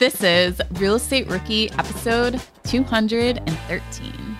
[0.00, 4.36] This is Real Estate Rookie episode 213.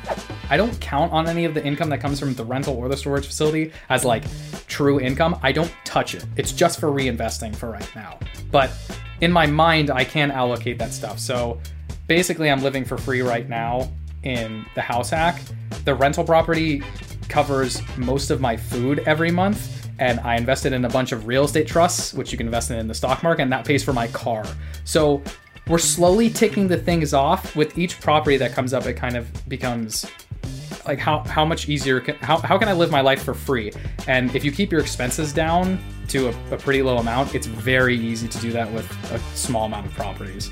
[0.49, 2.97] I don't count on any of the income that comes from the rental or the
[2.97, 4.25] storage facility as like
[4.69, 5.39] true income.
[5.43, 6.25] I don't touch it.
[6.39, 8.19] It's just for reinvesting for right now.
[8.51, 8.71] But
[9.21, 11.19] in my mind, I can allocate that stuff.
[11.19, 11.61] So
[12.07, 13.93] basically, I'm living for free right now
[14.23, 15.43] in the house hack.
[15.85, 16.83] The rental property
[17.29, 21.45] covers most of my food every month and I invested in a bunch of real
[21.45, 23.93] estate trusts, which you can invest in in the stock market, and that pays for
[23.93, 24.45] my car.
[24.85, 25.23] So
[25.71, 28.87] we're slowly ticking the things off with each property that comes up.
[28.87, 30.05] It kind of becomes
[30.85, 33.73] like how how much easier can how, how can I live my life for free?
[34.09, 35.79] And if you keep your expenses down
[36.09, 39.67] to a, a pretty low amount, it's very easy to do that with a small
[39.67, 40.51] amount of properties.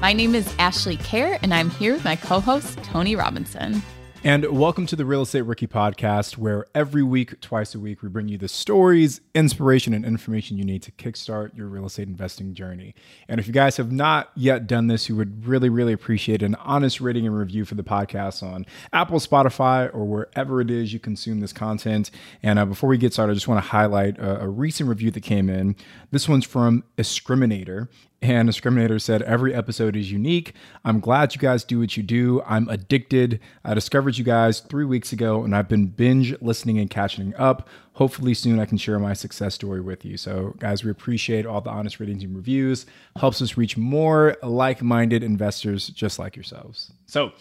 [0.00, 3.82] My name is Ashley Kerr, and I'm here with my co-host Tony Robinson.
[4.24, 8.08] And welcome to the Real Estate Rookie Podcast, where every week, twice a week, we
[8.08, 12.54] bring you the stories, inspiration, and information you need to kickstart your real estate investing
[12.54, 12.94] journey.
[13.28, 16.54] And if you guys have not yet done this, you would really, really appreciate an
[16.54, 20.98] honest rating and review for the podcast on Apple, Spotify, or wherever it is you
[20.98, 22.10] consume this content.
[22.42, 25.10] And uh, before we get started, I just want to highlight a, a recent review
[25.10, 25.76] that came in.
[26.12, 27.88] This one's from Discriminator.
[28.22, 30.54] And Discriminator said, Every episode is unique.
[30.84, 32.42] I'm glad you guys do what you do.
[32.46, 33.38] I'm addicted.
[33.64, 37.68] I discovered you guys three weeks ago and I've been binge listening and catching up.
[37.94, 40.16] Hopefully, soon I can share my success story with you.
[40.16, 42.86] So, guys, we appreciate all the honest ratings and reviews.
[43.16, 46.92] Helps us reach more like minded investors just like yourselves.
[47.06, 47.32] So,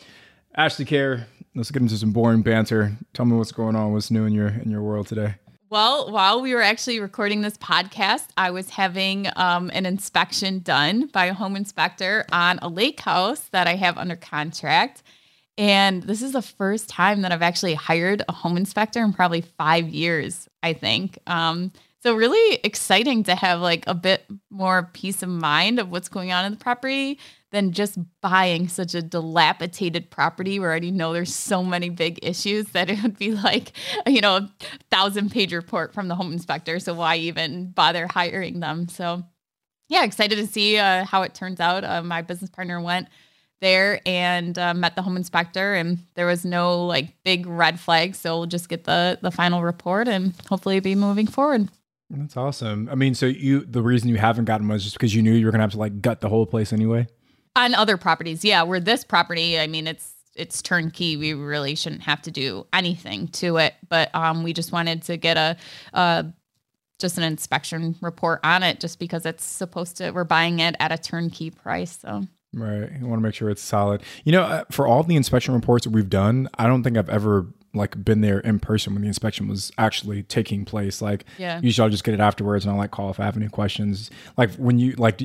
[0.56, 2.98] Ashley Kerr, let's get into some boring banter.
[3.14, 3.94] Tell me what's going on.
[3.94, 5.36] What's new in your in your world today?
[5.74, 11.08] Well, while we were actually recording this podcast, I was having um, an inspection done
[11.08, 15.02] by a home inspector on a lake house that I have under contract.
[15.58, 19.42] And this is the first time that I've actually hired a home inspector in probably
[19.42, 21.18] five years, I think.
[21.26, 21.72] Um,
[22.04, 26.32] so really exciting to have like a bit more peace of mind of what's going
[26.32, 27.18] on in the property
[27.54, 32.20] than just buying such a dilapidated property where I already know there's so many big
[32.24, 33.72] issues that it would be like,
[34.08, 34.52] you know, a
[34.90, 36.80] thousand page report from the home inspector.
[36.80, 38.90] So why even bother hiring them?
[38.90, 39.24] So
[39.88, 41.84] yeah, excited to see uh, how it turns out.
[41.84, 43.08] Uh, my business partner went
[43.62, 48.20] there and uh, met the home inspector and there was no like big red flags
[48.20, 51.70] so we'll just get the the final report and hopefully be moving forward
[52.10, 52.90] that's awesome.
[52.92, 55.34] I mean, so you the reason you haven't gotten one is just because you knew
[55.34, 57.08] you were gonna have to like gut the whole place anyway.
[57.56, 58.64] On other properties, yeah.
[58.64, 61.18] Where this property, I mean, it's it's turnkey.
[61.18, 65.18] We really shouldn't have to do anything to it, but um, we just wanted to
[65.18, 65.56] get a,
[65.94, 66.26] a
[67.00, 70.12] just an inspection report on it, just because it's supposed to.
[70.12, 72.24] We're buying it at a turnkey price, so.
[72.56, 72.92] Right.
[73.00, 74.04] You want to make sure it's solid.
[74.24, 77.10] You know, uh, for all the inspection reports that we've done, I don't think I've
[77.10, 81.02] ever like been there in person when the inspection was actually taking place.
[81.02, 81.60] Like, yeah.
[81.62, 84.12] usually I'll just get it afterwards and I'll like call if I have any questions.
[84.38, 85.22] Like when you like,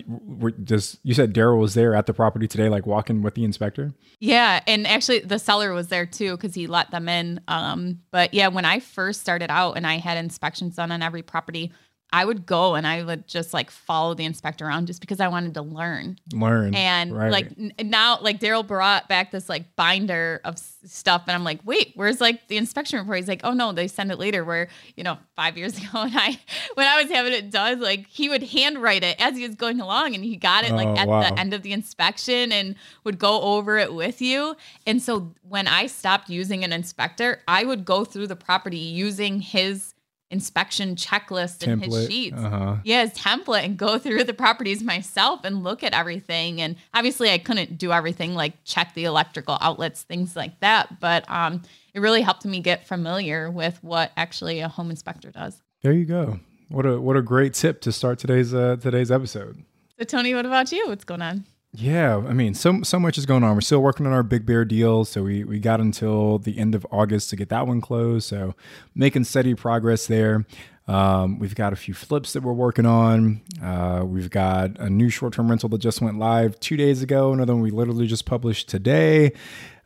[0.64, 3.92] does you said Daryl was there at the property today, like walking with the inspector?
[4.18, 7.40] Yeah, and actually the seller was there too because he let them in.
[7.48, 11.22] Um, but yeah, when I first started out and I had inspections done on every
[11.22, 11.72] property,
[12.10, 15.28] I would go and I would just like follow the inspector around just because I
[15.28, 16.18] wanted to learn.
[16.32, 16.74] Learn.
[16.74, 17.30] And right.
[17.30, 21.44] like n- now, like Daryl brought back this like binder of s- stuff, and I'm
[21.44, 23.18] like, wait, where's like the inspection report?
[23.18, 24.42] He's like, oh no, they send it later.
[24.42, 26.40] Where you know, five years ago, and I
[26.74, 29.78] when I was having it done, like he would handwrite it as he was going
[29.78, 31.20] along, and he got it like oh, at wow.
[31.20, 32.74] the end of the inspection and
[33.04, 34.56] would go over it with you.
[34.86, 39.40] And so when I stopped using an inspector, I would go through the property using
[39.40, 39.94] his
[40.30, 42.36] inspection checklist in his sheets.
[42.38, 42.76] Uh-huh.
[42.84, 46.60] Yeah, his template and go through the properties myself and look at everything.
[46.60, 51.00] And obviously I couldn't do everything like check the electrical outlets, things like that.
[51.00, 51.62] But um,
[51.94, 55.62] it really helped me get familiar with what actually a home inspector does.
[55.82, 56.40] There you go.
[56.68, 59.64] What a what a great tip to start today's uh, today's episode.
[59.98, 60.86] So Tony, what about you?
[60.88, 61.44] What's going on?
[61.72, 63.54] Yeah, I mean, so so much is going on.
[63.54, 66.74] We're still working on our Big Bear deal, so we we got until the end
[66.74, 68.26] of August to get that one closed.
[68.26, 68.54] So
[68.94, 70.46] making steady progress there.
[70.86, 73.42] Um, we've got a few flips that we're working on.
[73.62, 77.34] Uh, we've got a new short-term rental that just went live two days ago.
[77.34, 79.32] Another one we literally just published today.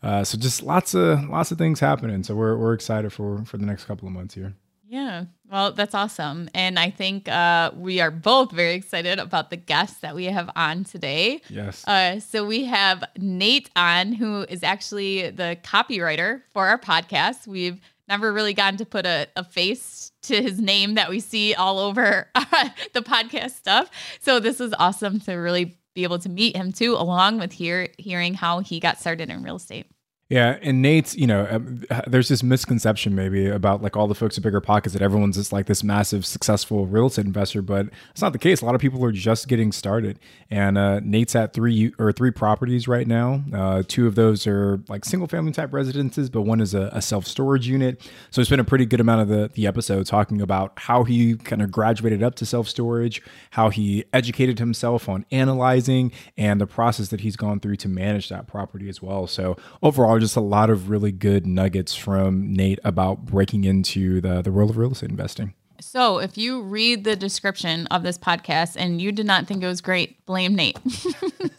[0.01, 2.23] Uh, so just lots of lots of things happening.
[2.23, 4.55] So we're we're excited for for the next couple of months here.
[4.89, 5.25] Yeah.
[5.53, 6.49] Well, that's awesome.
[6.55, 10.49] And I think uh, we are both very excited about the guests that we have
[10.57, 11.43] on today.
[11.51, 11.87] Yes.
[11.87, 17.47] Uh, so we have Nate on, who is actually the copywriter for our podcast.
[17.47, 17.79] We've
[18.09, 21.79] never really gotten to put a, a face to his name that we see all
[21.79, 23.91] over uh, the podcast stuff.
[24.21, 27.89] So this is awesome to really be able to meet him too, along with hear,
[27.99, 29.87] hearing how he got started in real estate.
[30.33, 34.39] Yeah, and Nate, you know, um, there's this misconception maybe about like all the folks
[34.39, 38.23] at Bigger Pockets that everyone's just like this massive successful real estate investor, but it's
[38.23, 38.63] not the case.
[38.63, 40.19] A lot of people are just getting started,
[40.51, 43.45] and uh, Nate's at three or three properties right now.
[43.53, 47.03] Uh, two of those are like single family type residences, but one is a, a
[47.03, 48.01] self storage unit.
[48.31, 51.37] So it's been a pretty good amount of the the episode talking about how he
[51.37, 53.21] kind of graduated up to self storage,
[53.51, 58.31] how he educated himself on analyzing, and the process that he's gone through to manage
[58.31, 59.27] that property as well.
[59.27, 64.41] So overall just a lot of really good nuggets from Nate about breaking into the,
[64.41, 65.53] the world of real estate investing.
[65.81, 69.67] So, if you read the description of this podcast and you did not think it
[69.67, 70.79] was great, blame Nate.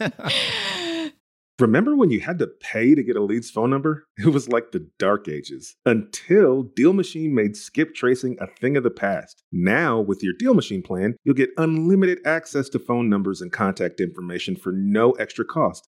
[1.60, 4.06] Remember when you had to pay to get a lead's phone number?
[4.18, 8.82] It was like the dark ages until Deal Machine made skip tracing a thing of
[8.82, 9.44] the past.
[9.52, 14.00] Now, with your Deal Machine plan, you'll get unlimited access to phone numbers and contact
[14.00, 15.88] information for no extra cost.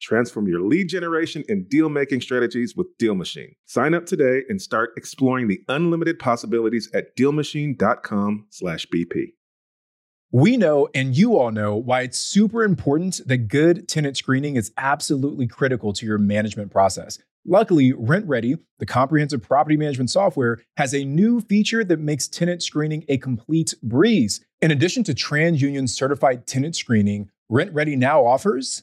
[0.00, 3.54] Transform your lead generation and deal making strategies with Deal Machine.
[3.64, 9.32] Sign up today and start exploring the unlimited possibilities at dealmachine.com/bp.
[10.32, 14.72] We know, and you all know, why it's super important that good tenant screening is
[14.76, 17.18] absolutely critical to your management process.
[17.46, 23.04] Luckily, RentRedi, the comprehensive property management software, has a new feature that makes tenant screening
[23.08, 24.44] a complete breeze.
[24.60, 28.82] In addition to TransUnion certified tenant screening, RentRedi now offers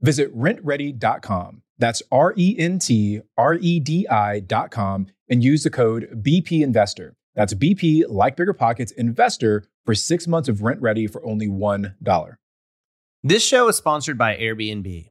[0.00, 1.62] Visit rentredi.com.
[1.78, 7.14] That's R E N T R E D I.com and use the code BP Investor.
[7.34, 12.36] That's BP, like Bigger Pockets, Investor for six months of RentRedi for only $1.
[13.22, 15.10] This show is sponsored by Airbnb.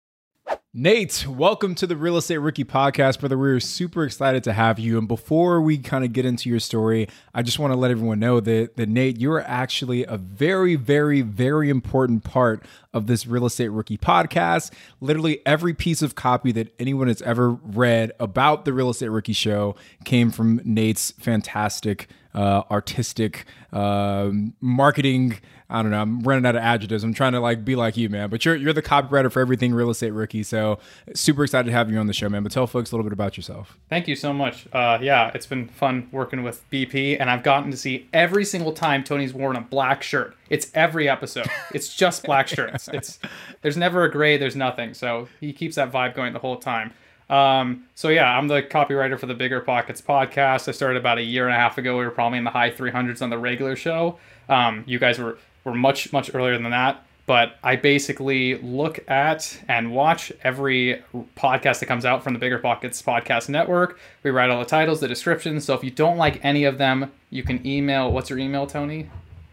[0.73, 3.37] Nate, welcome to the Real Estate Rookie Podcast, brother.
[3.37, 4.97] We're super excited to have you.
[4.97, 8.19] And before we kind of get into your story, I just want to let everyone
[8.19, 12.63] know that, that Nate, you are actually a very, very, very important part
[12.93, 14.71] of this Real Estate Rookie Podcast.
[15.01, 19.33] Literally every piece of copy that anyone has ever read about the Real Estate Rookie
[19.33, 19.75] Show
[20.05, 25.39] came from Nate's fantastic uh, artistic um, marketing.
[25.69, 26.01] I don't know.
[26.01, 27.01] I'm running out of adjectives.
[27.03, 28.29] I'm trying to like be like you, man.
[28.29, 30.43] But you're you're the copywriter for everything real estate rookie.
[30.43, 30.79] So
[31.15, 32.43] super excited to have you on the show, man.
[32.43, 33.77] But tell folks a little bit about yourself.
[33.89, 34.67] Thank you so much.
[34.73, 38.73] Uh, yeah, it's been fun working with BP, and I've gotten to see every single
[38.73, 40.35] time Tony's worn a black shirt.
[40.49, 41.47] It's every episode.
[41.73, 42.89] It's just black shirts.
[42.89, 43.19] It's
[43.61, 44.35] there's never a gray.
[44.35, 44.93] There's nothing.
[44.93, 46.93] So he keeps that vibe going the whole time.
[47.31, 50.67] Um, so yeah, I'm the copywriter for the Bigger Pockets podcast.
[50.67, 51.97] I started about a year and a half ago.
[51.97, 54.19] We were probably in the high 300s on the regular show.
[54.49, 57.05] Um, you guys were were much much earlier than that.
[57.27, 61.01] But I basically look at and watch every
[61.37, 63.99] podcast that comes out from the Bigger Pockets podcast network.
[64.23, 65.63] We write all the titles, the descriptions.
[65.63, 68.11] So if you don't like any of them, you can email.
[68.11, 69.09] What's your email, Tony?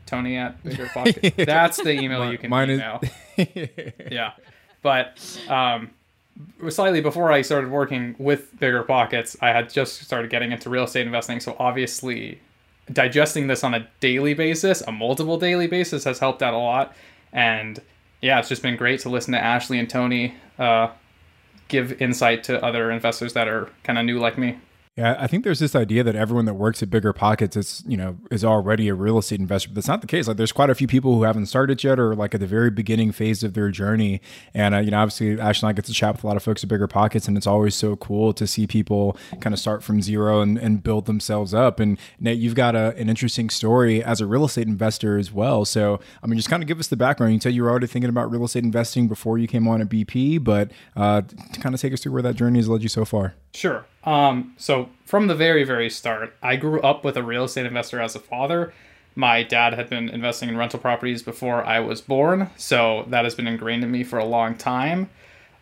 [0.07, 1.37] Tony at Bigger Pockets.
[1.37, 3.01] That's the email you can Mine email.
[3.37, 3.93] Is...
[4.11, 4.33] yeah,
[4.83, 5.91] but um,
[6.69, 10.85] slightly before I started working with Bigger Pockets, I had just started getting into real
[10.85, 11.41] estate investing.
[11.41, 12.41] So obviously,
[12.93, 16.95] digesting this on a daily basis, a multiple daily basis, has helped out a lot.
[17.33, 17.81] And
[18.21, 20.89] yeah, it's just been great to listen to Ashley and Tony uh,
[21.69, 24.59] give insight to other investors that are kind of new like me.
[24.99, 27.97] Yeah, I think there's this idea that everyone that works at Bigger Pockets is, you
[27.97, 30.27] know, is already a real estate investor, but that's not the case.
[30.27, 32.69] Like, there's quite a few people who haven't started yet, or like at the very
[32.69, 34.21] beginning phase of their journey.
[34.55, 36.43] And uh, you know, obviously, Ash and I get to chat with a lot of
[36.43, 39.85] folks at Bigger Pockets, and it's always so cool to see people kind of start
[39.85, 41.79] from zero and, and build themselves up.
[41.79, 45.65] And Nate, you've got a, an interesting story as a real estate investor as well.
[45.65, 47.35] So, I mean, just kind of give us the background.
[47.35, 49.89] You said you were already thinking about real estate investing before you came on at
[49.89, 52.89] BP, but uh, to kind of take us through where that journey has led you
[52.89, 53.35] so far.
[53.55, 53.85] Sure.
[54.05, 58.01] Um, so from the very, very start, I grew up with a real estate investor
[58.01, 58.73] as a father.
[59.15, 63.35] My dad had been investing in rental properties before I was born, so that has
[63.35, 65.11] been ingrained in me for a long time.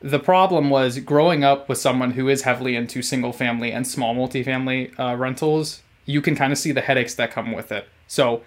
[0.00, 4.14] The problem was growing up with someone who is heavily into single family and small
[4.14, 7.88] multifamily uh, rentals, you can kind of see the headaches that come with it.
[8.06, 8.42] So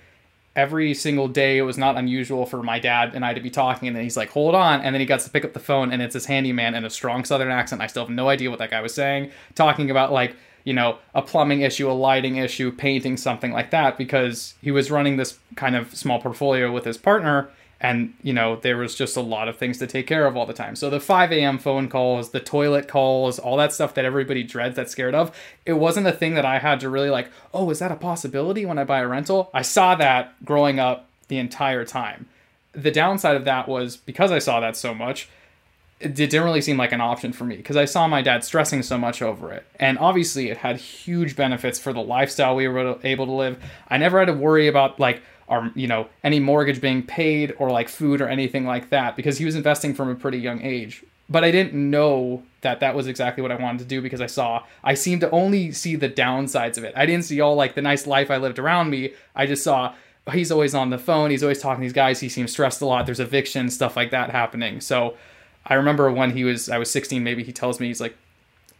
[0.59, 3.87] every single day it was not unusual for my dad and I to be talking
[3.87, 5.93] and then he's like hold on and then he gets to pick up the phone
[5.93, 7.81] and it's his handyman in a strong southern accent.
[7.81, 10.35] I still have no idea what that guy was saying talking about like
[10.65, 14.91] you know a plumbing issue a lighting issue painting something like that because he was
[14.91, 17.49] running this kind of small portfolio with his partner
[17.81, 20.45] and you know there was just a lot of things to take care of all
[20.45, 24.05] the time so the 5 a.m phone calls the toilet calls all that stuff that
[24.05, 27.29] everybody dreads that's scared of it wasn't a thing that i had to really like
[27.53, 31.07] oh is that a possibility when i buy a rental i saw that growing up
[31.27, 32.27] the entire time
[32.74, 35.29] the downside of that was because i saw that so much
[36.00, 38.83] it didn't really seem like an option for me because I saw my dad stressing
[38.83, 39.65] so much over it.
[39.79, 43.62] And obviously, it had huge benefits for the lifestyle we were able to live.
[43.89, 47.69] I never had to worry about, like, or you know any mortgage being paid or
[47.71, 51.03] like food or anything like that because he was investing from a pretty young age.
[51.27, 54.25] But i didn't know that that was exactly what i wanted to do because i
[54.25, 56.93] saw i seemed to only see the downsides of it.
[56.95, 59.13] I didn't see all like the nice life i lived around me.
[59.35, 59.95] I just saw
[60.31, 62.85] he's always on the phone he's always talking to these guys he seems stressed a
[62.85, 64.79] lot there's eviction stuff like that happening.
[64.81, 65.15] So
[65.65, 68.15] i remember when he was i was 16 maybe he tells me he's like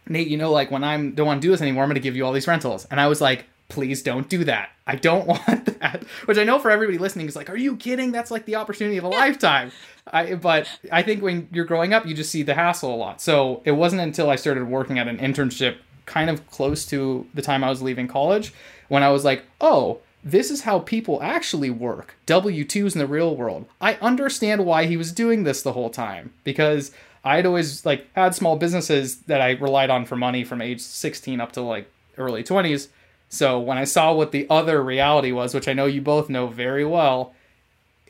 [0.08, 2.16] nate you know like when i'm don't want to do this anymore i'm to give
[2.16, 2.86] you all these rentals.
[2.90, 4.70] And i was like please don't do that.
[4.86, 6.04] I don't want that.
[6.26, 8.12] Which I know for everybody listening is like, are you kidding?
[8.12, 9.72] That's like the opportunity of a lifetime.
[10.12, 13.20] I, but I think when you're growing up, you just see the hassle a lot.
[13.20, 17.42] So it wasn't until I started working at an internship kind of close to the
[17.42, 18.52] time I was leaving college
[18.88, 22.16] when I was like, oh, this is how people actually work.
[22.26, 23.66] W 2s in the real world.
[23.80, 26.90] I understand why he was doing this the whole time because
[27.24, 31.40] I'd always like had small businesses that I relied on for money from age 16
[31.40, 32.88] up to like early 20s
[33.30, 36.48] so when I saw what the other reality was, which I know you both know
[36.48, 37.32] very well,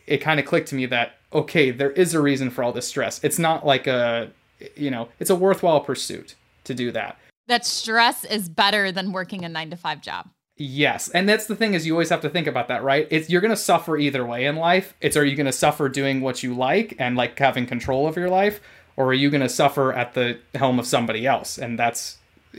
[0.06, 2.88] it kind of clicked to me that okay, there is a reason for all this
[2.88, 3.22] stress.
[3.22, 4.30] It's not like a
[4.76, 6.34] you know, it's a worthwhile pursuit
[6.64, 7.18] to do that.
[7.46, 10.28] That stress is better than working a 9 to 5 job.
[10.56, 13.08] Yes, and that's the thing is you always have to think about that, right?
[13.10, 14.94] It's you're going to suffer either way in life.
[15.00, 18.16] It's are you going to suffer doing what you like and like having control of
[18.16, 18.60] your life
[18.96, 21.56] or are you going to suffer at the helm of somebody else?
[21.56, 22.18] And that's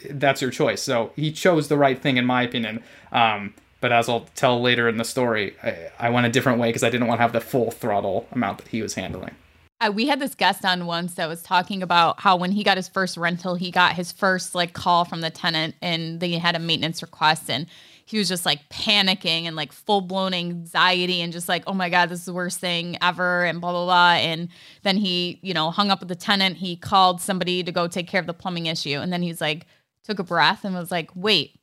[0.10, 0.82] that's your choice.
[0.82, 2.84] So he chose the right thing, in my opinion.
[3.12, 6.70] Um, but as I'll tell later in the story, I, I went a different way
[6.70, 9.36] because I didn't want to have the full throttle amount that he was handling.
[9.82, 12.78] Uh, we had this guest on once that was talking about how when he got
[12.78, 16.56] his first rental, he got his first like call from the tenant and they had
[16.56, 17.66] a maintenance request and
[18.06, 21.90] he was just like panicking and like full blown anxiety and just like, oh my
[21.90, 24.12] God, this is the worst thing ever and blah, blah, blah.
[24.14, 24.50] And
[24.84, 26.58] then he, you know, hung up with the tenant.
[26.58, 29.00] He called somebody to go take care of the plumbing issue.
[29.00, 29.66] And then he's like,
[30.04, 31.62] took a breath and was like, wait,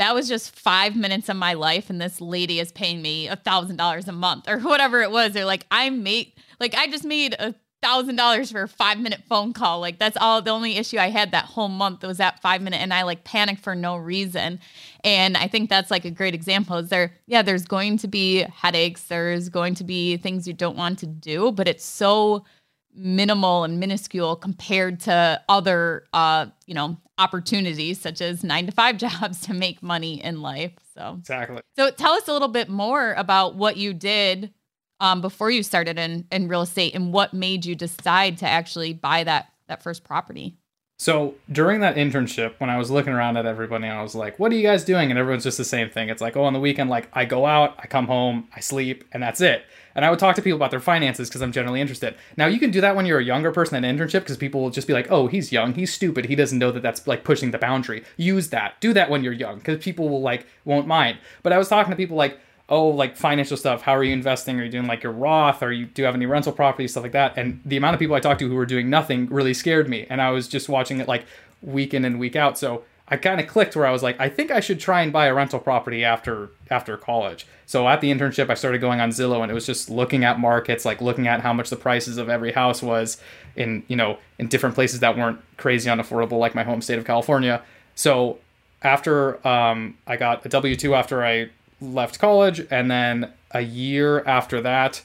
[0.00, 3.36] that was just five minutes of my life and this lady is paying me a
[3.36, 5.32] thousand dollars a month or whatever it was.
[5.32, 9.22] They're like i made like i just made a thousand dollars for a five minute
[9.28, 9.78] phone call.
[9.80, 12.80] Like that's all the only issue i had that whole month was that five minute
[12.80, 14.58] and i like panicked for no reason.
[15.04, 18.38] And i think that's like a great example is there yeah there's going to be
[18.44, 22.46] headaches there's going to be things you don't want to do but it's so
[22.94, 28.96] minimal and minuscule compared to other uh you know opportunities such as nine to five
[28.98, 30.72] jobs to make money in life.
[30.94, 31.60] So exactly.
[31.76, 34.52] So tell us a little bit more about what you did
[34.98, 38.92] um, before you started in, in real estate and what made you decide to actually
[38.92, 40.56] buy that that first property.
[41.00, 44.52] So during that internship, when I was looking around at everybody, I was like, "What
[44.52, 46.10] are you guys doing?" And everyone's just the same thing.
[46.10, 49.04] It's like, "Oh, on the weekend, like I go out, I come home, I sleep,
[49.10, 49.64] and that's it."
[49.94, 52.16] And I would talk to people about their finances because I'm generally interested.
[52.36, 54.68] Now you can do that when you're a younger person at internship because people will
[54.68, 57.50] just be like, "Oh, he's young, he's stupid, he doesn't know that that's like pushing
[57.50, 58.78] the boundary." Use that.
[58.80, 61.16] Do that when you're young because people will like won't mind.
[61.42, 62.38] But I was talking to people like
[62.70, 63.82] oh, like financial stuff.
[63.82, 64.58] How are you investing?
[64.60, 65.62] Are you doing like your Roth?
[65.62, 67.36] Are you do you have any rental property stuff like that?
[67.36, 70.06] And the amount of people I talked to who were doing nothing really scared me.
[70.08, 71.24] And I was just watching it like
[71.60, 72.56] week in and week out.
[72.56, 75.12] So I kind of clicked where I was like, I think I should try and
[75.12, 77.44] buy a rental property after after college.
[77.66, 80.38] So at the internship, I started going on Zillow, and it was just looking at
[80.38, 83.20] markets, like looking at how much the prices of every house was
[83.56, 87.04] in you know in different places that weren't crazy unaffordable, like my home state of
[87.04, 87.62] California.
[87.96, 88.38] So
[88.82, 91.50] after um, I got a W two after I
[91.80, 95.02] left college, and then a year after that,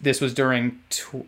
[0.00, 1.26] this was during tw-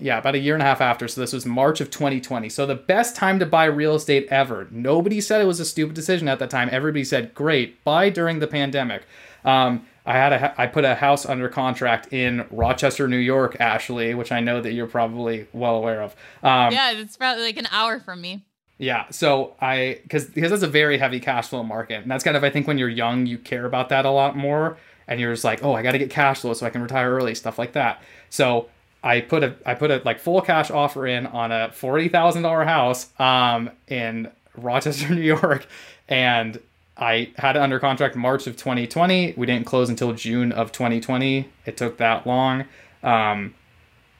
[0.00, 1.08] yeah about a year and a half after.
[1.08, 2.48] So this was March of 2020.
[2.48, 4.68] So the best time to buy real estate ever.
[4.70, 6.68] Nobody said it was a stupid decision at that time.
[6.70, 9.02] Everybody said great, buy during the pandemic.
[9.44, 14.14] Um, I had a I put a house under contract in Rochester, New York, Ashley,
[14.14, 16.16] which I know that you're probably well aware of.
[16.42, 18.42] Um, yeah, it's probably like an hour from me.
[18.78, 22.36] Yeah, so I because because that's a very heavy cash flow market, and that's kind
[22.36, 25.32] of I think when you're young you care about that a lot more, and you're
[25.32, 27.58] just like, oh, I got to get cash flow so I can retire early, stuff
[27.58, 28.00] like that.
[28.30, 28.68] So
[29.02, 32.42] I put a I put a like full cash offer in on a forty thousand
[32.42, 35.66] dollar house um in Rochester, New York,
[36.08, 36.60] and
[36.96, 39.34] I had it under contract March of 2020.
[39.36, 41.48] We didn't close until June of 2020.
[41.64, 42.64] It took that long,
[43.04, 43.54] um,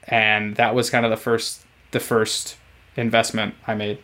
[0.05, 2.57] and that was kind of the first the first
[2.97, 3.99] investment I made.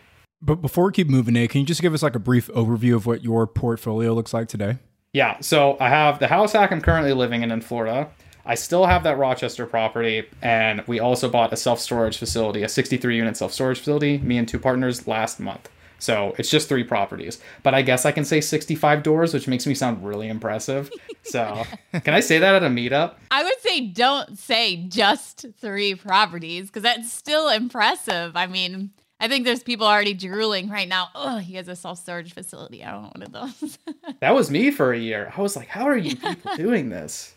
[0.46, 2.96] But before we keep moving, Nate, can you just give us like a brief overview
[2.96, 4.78] of what your portfolio looks like today?
[5.12, 8.10] Yeah, so I have the house hack I'm currently living in in Florida.
[8.46, 12.70] I still have that Rochester property, and we also bought a self storage facility, a
[12.70, 15.68] 63 unit self storage facility, me and two partners last month.
[15.98, 17.42] So it's just three properties.
[17.64, 20.92] But I guess I can say 65 doors, which makes me sound really impressive.
[21.24, 21.64] So
[22.04, 23.16] can I say that at a meetup?
[23.32, 28.36] I would say don't say just three properties because that's still impressive.
[28.36, 31.10] I mean, I think there's people already drooling right now.
[31.15, 32.84] Oh, he has a self storage facility.
[32.84, 33.31] I don't want one of
[33.62, 33.77] those.
[34.22, 35.34] That was me for a year.
[35.36, 37.36] I was like, how are you people doing this?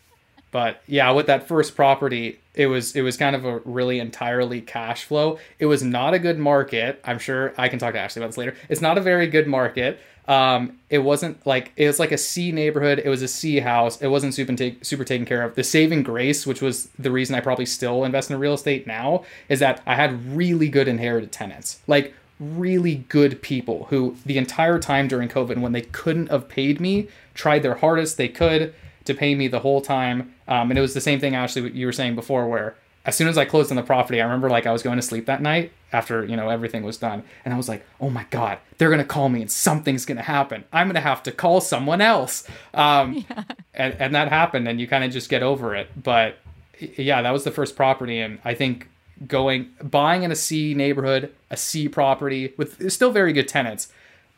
[0.50, 4.61] But yeah, with that first property, it was it was kind of a really entirely
[4.61, 5.38] cash flow.
[5.58, 7.00] It was not a good market.
[7.04, 8.56] I'm sure I can talk to Ashley about this later.
[8.68, 9.99] It's not a very good market.
[10.28, 13.00] Um, it wasn't like it was like a C neighborhood.
[13.02, 14.00] It was a C house.
[14.00, 15.54] It wasn't super take, super taken care of.
[15.54, 19.25] The saving grace, which was the reason I probably still invest in real estate now,
[19.49, 24.78] is that I had really good inherited tenants, like really good people who the entire
[24.78, 28.75] time during COVID, when they couldn't have paid me, tried their hardest they could
[29.06, 30.35] to pay me the whole time.
[30.47, 33.17] Um, and it was the same thing, actually what you were saying before, where as
[33.17, 35.26] soon as I closed on the property, I remember like I was going to sleep
[35.26, 38.59] that night after you know everything was done, and I was like, oh my god,
[38.76, 40.64] they're gonna call me and something's gonna happen.
[40.73, 42.47] I'm gonna have to call someone else.
[42.75, 43.45] Um, Yeah.
[43.75, 45.88] and and that happened, and you kind of just get over it.
[46.02, 46.38] But
[46.81, 48.88] yeah, that was the first property, and I think
[49.26, 53.88] going buying in a C neighborhood, a C property with still very good tenants,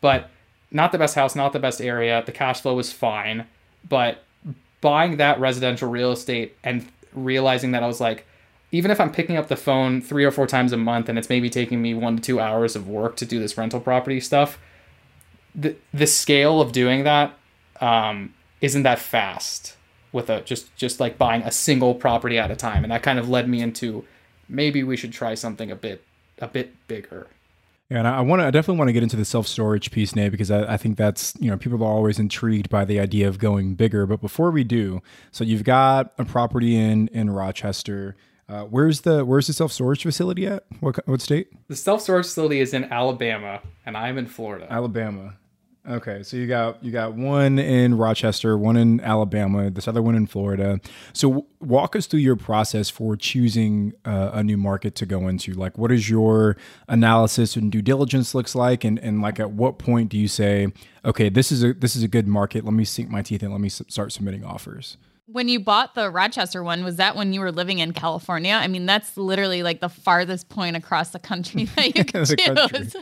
[0.00, 0.30] but
[0.70, 2.22] not the best house, not the best area.
[2.24, 3.46] The cash flow was fine,
[3.88, 4.22] but
[4.80, 8.24] buying that residential real estate and realizing that I was like,
[8.72, 11.28] even if I'm picking up the phone three or four times a month and it's
[11.28, 14.58] maybe taking me one to two hours of work to do this rental property stuff,
[15.54, 17.34] the the scale of doing that
[17.80, 19.76] um, isn't that fast
[20.12, 23.18] with a just just like buying a single property at a time, and that kind
[23.18, 24.04] of led me into
[24.48, 26.04] maybe we should try something a bit
[26.38, 27.28] a bit bigger.
[27.88, 30.14] Yeah, and I want to, I definitely want to get into the self storage piece,
[30.14, 33.26] Nate, because I, I think that's, you know, people are always intrigued by the idea
[33.26, 34.06] of going bigger.
[34.06, 35.02] But before we do,
[35.32, 38.14] so you've got a property in in Rochester.
[38.50, 40.64] Uh, where's the where's the self storage facility at?
[40.80, 41.52] What what state?
[41.68, 44.66] The self storage facility is in Alabama, and I'm in Florida.
[44.68, 45.34] Alabama.
[45.88, 50.14] Okay, so you got you got one in Rochester, one in Alabama, this other one
[50.14, 50.78] in Florida.
[51.14, 55.54] So walk us through your process for choosing uh, a new market to go into.
[55.54, 56.56] Like, what is your
[56.88, 60.68] analysis and due diligence looks like, and and like at what point do you say,
[61.04, 62.64] okay, this is a this is a good market.
[62.64, 63.50] Let me sink my teeth in.
[63.50, 64.98] Let me s- start submitting offers.
[65.32, 68.52] When you bought the Rochester one, was that when you were living in California?
[68.54, 72.36] I mean, that's literally like the farthest point across the country that you could The
[72.36, 72.78] country.
[72.80, 72.96] choose.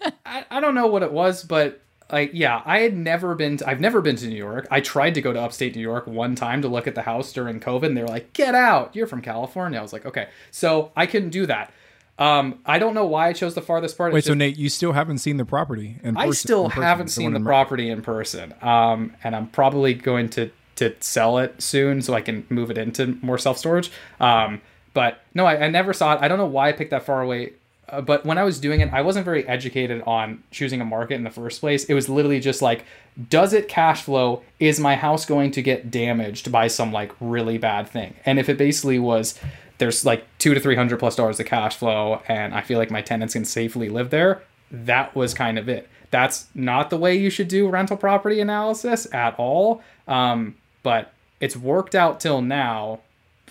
[0.26, 3.56] I, I don't know what it was, but like yeah, I had never been.
[3.58, 4.66] To, I've never been to New York.
[4.70, 7.32] I tried to go to upstate New York one time to look at the house
[7.32, 8.94] during COVID, and they were like, "Get out!
[8.94, 11.72] You're from California." I was like, "Okay," so I couldn't do that.
[12.18, 14.10] Um, I don't know why I chose the farthest part.
[14.10, 15.96] It's Wait, so just- Nate, you still haven't seen the property?
[16.02, 19.46] In I still in person, haven't seen the in- property in person, um, and I'm
[19.48, 20.50] probably going to
[20.82, 23.90] to sell it soon so I can move it into more self storage.
[24.20, 24.60] Um,
[24.94, 26.20] but no, I, I never saw it.
[26.20, 27.52] I don't know why I picked that far away.
[27.88, 31.14] Uh, but when I was doing it, I wasn't very educated on choosing a market
[31.14, 31.84] in the first place.
[31.84, 32.84] It was literally just like,
[33.28, 34.42] does it cash flow?
[34.58, 38.14] Is my house going to get damaged by some like really bad thing?
[38.24, 39.38] And if it basically was,
[39.78, 42.90] there's like two to three hundred plus dollars of cash flow, and I feel like
[42.90, 44.42] my tenants can safely live there.
[44.70, 45.88] That was kind of it.
[46.10, 49.82] That's not the way you should do rental property analysis at all.
[50.06, 53.00] Um, but it's worked out till now.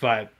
[0.00, 0.32] But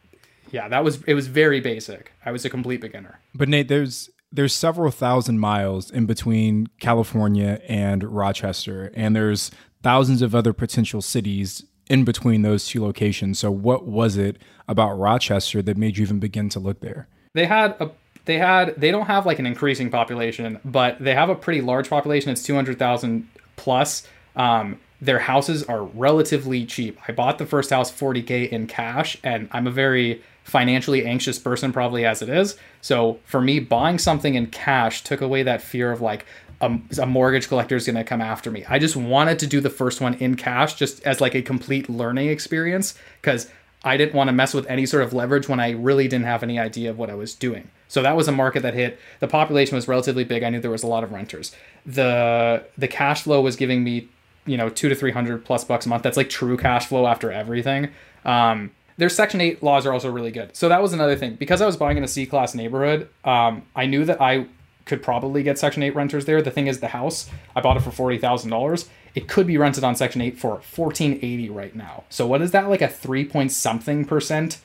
[0.50, 2.12] yeah, that was it was very basic.
[2.24, 3.20] I was a complete beginner.
[3.34, 9.50] But Nate, there's there's several thousand miles in between California and Rochester, and there's
[9.82, 13.38] thousands of other potential cities in between those two locations.
[13.38, 17.08] So, what was it about Rochester that made you even begin to look there?
[17.34, 17.90] They had a
[18.24, 21.90] they had they don't have like an increasing population, but they have a pretty large
[21.90, 22.30] population.
[22.30, 26.96] It's two hundred thousand Plus, um, their houses are relatively cheap.
[27.08, 31.72] I bought the first house 40k in cash, and I'm a very financially anxious person,
[31.72, 32.56] probably as it is.
[32.80, 36.24] So for me, buying something in cash took away that fear of like
[36.60, 38.64] a, a mortgage collector is going to come after me.
[38.68, 41.90] I just wanted to do the first one in cash, just as like a complete
[41.90, 43.50] learning experience, because
[43.82, 46.44] I didn't want to mess with any sort of leverage when I really didn't have
[46.44, 47.68] any idea of what I was doing.
[47.88, 49.00] So that was a market that hit.
[49.18, 50.44] The population was relatively big.
[50.44, 51.50] I knew there was a lot of renters.
[51.84, 54.08] The the cash flow was giving me
[54.46, 56.02] you know two to three hundred plus bucks a month.
[56.02, 57.90] That's like true cash flow after everything.
[58.24, 60.54] Um, their Section Eight laws are also really good.
[60.56, 63.08] So that was another thing because I was buying in a C class neighborhood.
[63.24, 64.46] Um, I knew that I
[64.84, 66.42] could probably get Section Eight renters there.
[66.42, 68.88] The thing is, the house I bought it for forty thousand dollars.
[69.14, 72.04] It could be rented on Section Eight for fourteen eighty right now.
[72.08, 74.60] So what is that like a three point something percent?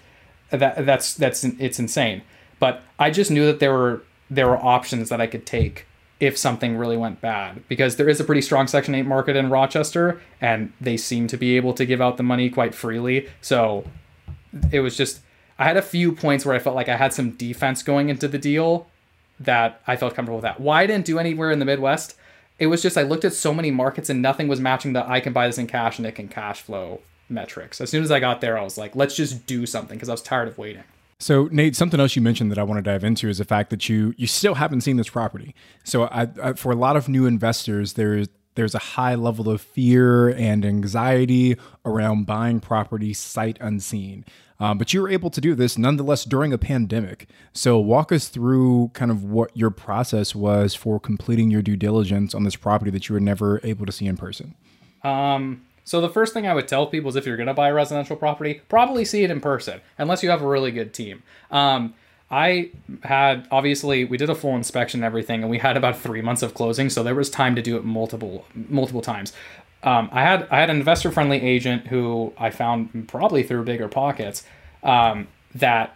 [0.49, 2.21] That that's that's it's insane.
[2.59, 5.85] But I just knew that there were there were options that I could take
[6.19, 9.49] if something really went bad because there is a pretty strong section 8 market in
[9.49, 13.29] Rochester and they seem to be able to give out the money quite freely.
[13.41, 13.85] So
[14.71, 15.21] it was just
[15.59, 18.27] I had a few points where I felt like I had some defense going into
[18.27, 18.87] the deal
[19.39, 20.59] that I felt comfortable with that.
[20.59, 22.15] Why I didn't do anywhere in the Midwest
[22.59, 25.19] it was just I looked at so many markets and nothing was matching the I
[25.19, 27.79] can buy this in cash and it can cash flow metrics.
[27.79, 30.13] As soon as I got there I was like let's just do something because I
[30.13, 30.83] was tired of waiting
[31.19, 33.69] so Nate, something else you mentioned that I want to dive into is the fact
[33.71, 35.55] that you you still haven't seen this property.
[35.83, 39.61] So I, I, for a lot of new investors, there's there's a high level of
[39.61, 44.25] fear and anxiety around buying property sight unseen.
[44.59, 47.29] Um, but you were able to do this nonetheless during a pandemic.
[47.53, 52.33] So walk us through kind of what your process was for completing your due diligence
[52.33, 54.55] on this property that you were never able to see in person.
[55.03, 57.69] Um, so the first thing I would tell people is if you're going to buy
[57.69, 61.23] a residential property, probably see it in person, unless you have a really good team.
[61.49, 61.93] Um,
[62.29, 62.71] I
[63.03, 66.41] had obviously we did a full inspection and everything, and we had about three months
[66.41, 69.31] of closing, so there was time to do it multiple multiple times.
[69.81, 73.87] Um, I had I had an investor friendly agent who I found probably through bigger
[73.87, 74.43] pockets
[74.83, 75.95] um, that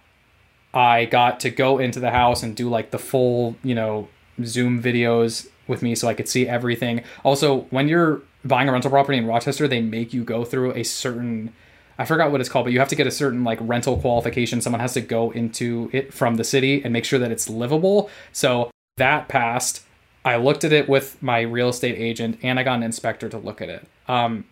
[0.73, 4.07] I got to go into the house and do like the full you know
[4.45, 7.03] Zoom videos with me so I could see everything.
[7.25, 10.83] Also, when you're buying a rental property in Rochester, they make you go through a
[10.83, 11.53] certain
[12.01, 14.59] I forgot what it's called, but you have to get a certain like rental qualification.
[14.59, 18.09] Someone has to go into it from the city and make sure that it's livable.
[18.31, 19.83] So that passed.
[20.25, 23.37] I looked at it with my real estate agent and I got an inspector to
[23.37, 23.87] look at it.
[24.07, 24.45] Um,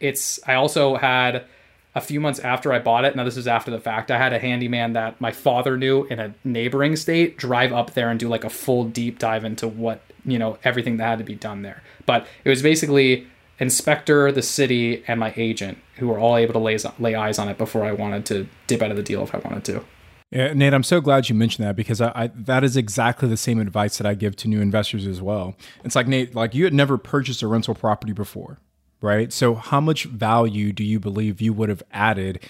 [0.00, 1.44] it's I also had
[1.94, 3.14] a few months after I bought it.
[3.14, 4.10] Now this is after the fact.
[4.10, 8.10] I had a handyman that my father knew in a neighboring state drive up there
[8.10, 11.24] and do like a full deep dive into what you know everything that had to
[11.24, 11.82] be done there.
[12.04, 13.26] But it was basically
[13.58, 17.48] inspector, the city, and my agent, who were all able to lay, lay eyes on
[17.48, 19.84] it before I wanted to dip out of the deal if I wanted to.
[20.30, 23.36] Yeah, Nate, I'm so glad you mentioned that because I, I, that is exactly the
[23.36, 25.56] same advice that I give to new investors as well.
[25.84, 28.58] It's like Nate, like you had never purchased a rental property before,
[29.00, 29.32] right?
[29.32, 32.40] So how much value do you believe you would have added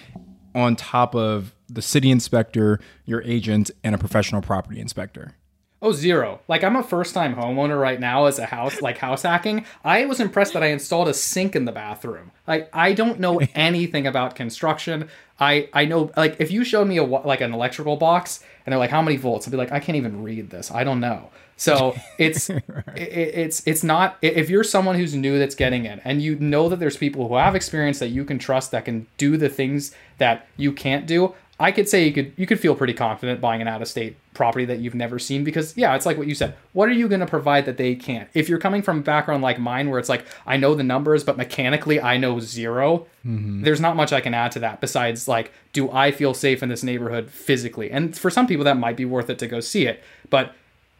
[0.55, 5.36] on top of the city inspector, your agent, and a professional property inspector?
[5.79, 6.39] Oh, zero.
[6.47, 9.63] Like I'm a first time homeowner right now as a house like house hacking.
[9.83, 12.31] I was impressed that I installed a sink in the bathroom.
[12.47, 15.09] Like I don't know anything about construction.
[15.39, 18.79] I I know like if you showed me a like an electrical box and they're
[18.79, 20.71] like how many volts, I'd be like I can't even read this.
[20.71, 21.29] I don't know.
[21.57, 22.63] So it's right.
[22.95, 26.69] it, it's it's not if you're someone who's new that's getting in and you know
[26.69, 29.93] that there's people who have experience that you can trust that can do the things
[30.17, 31.35] that you can't do.
[31.59, 34.15] I could say you could you could feel pretty confident buying an out of state
[34.35, 36.55] property that you've never seen because yeah, it's like what you said.
[36.73, 38.29] What are you going to provide that they can't?
[38.35, 41.23] If you're coming from a background like mine where it's like I know the numbers
[41.23, 43.63] but mechanically I know 0 mm-hmm.
[43.63, 46.69] there's not much I can add to that besides like do I feel safe in
[46.69, 47.89] this neighborhood physically?
[47.89, 50.03] And for some people that might be worth it to go see it.
[50.29, 50.53] But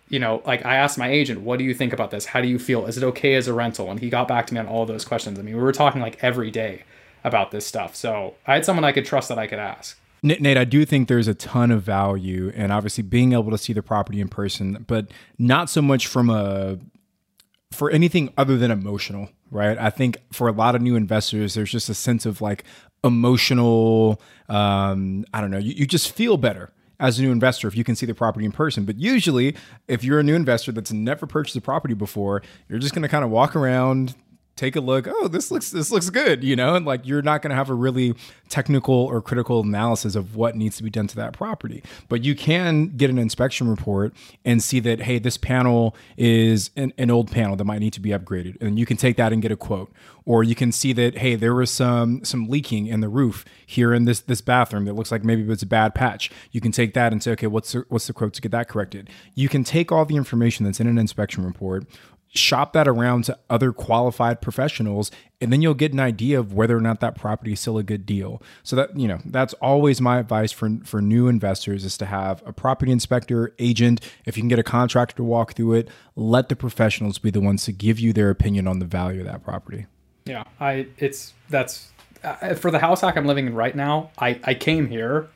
[0.10, 2.26] you know, like I asked my agent, what do you think about this?
[2.26, 2.86] How do you feel?
[2.86, 3.92] Is it okay as a rental?
[3.92, 5.38] And he got back to me on all those questions.
[5.38, 6.84] I mean, we were talking like every day
[7.24, 7.96] about this stuff.
[7.96, 10.00] So I had someone I could trust that I could ask.
[10.24, 13.74] Nate, I do think there's a ton of value and obviously being able to see
[13.74, 16.78] the property in person, but not so much from a
[17.72, 19.78] for anything other than emotional, right?
[19.78, 22.64] I think for a lot of new investors, there's just a sense of like
[23.04, 27.76] emotional, um, I don't know, you, you just feel better as a new investor if
[27.76, 28.86] you can see the property in person.
[28.86, 29.56] But usually,
[29.88, 33.10] if you're a new investor that's never purchased a property before, you're just going to
[33.10, 34.16] kind of walk around,
[34.58, 37.42] take a look oh this looks this looks good you know and like you're not
[37.42, 38.16] going to have a really
[38.50, 41.84] technical or critical analysis of what needs to be done to that property.
[42.10, 44.14] But you can get an inspection report
[44.46, 48.02] and see that hey this panel is an, an old panel that might need to
[48.02, 49.92] be upgraded and you can take that and get a quote.
[50.26, 53.94] Or you can see that hey there was some some leaking in the roof here
[53.94, 56.32] in this this bathroom that looks like maybe it's a bad patch.
[56.52, 58.68] You can take that and say okay what's the, what's the quote to get that
[58.68, 59.10] corrected?
[59.36, 61.86] You can take all the information that's in an inspection report
[62.38, 66.76] shop that around to other qualified professionals and then you'll get an idea of whether
[66.76, 70.02] or not that property is still a good deal so that you know that's always
[70.02, 74.42] my advice for for new investors is to have a property inspector agent if you
[74.42, 77.72] can get a contractor to walk through it let the professionals be the ones to
[77.72, 79.86] give you their opinion on the value of that property
[80.26, 81.92] yeah i it's that's
[82.24, 85.30] uh, for the house hack i'm living in right now i i came here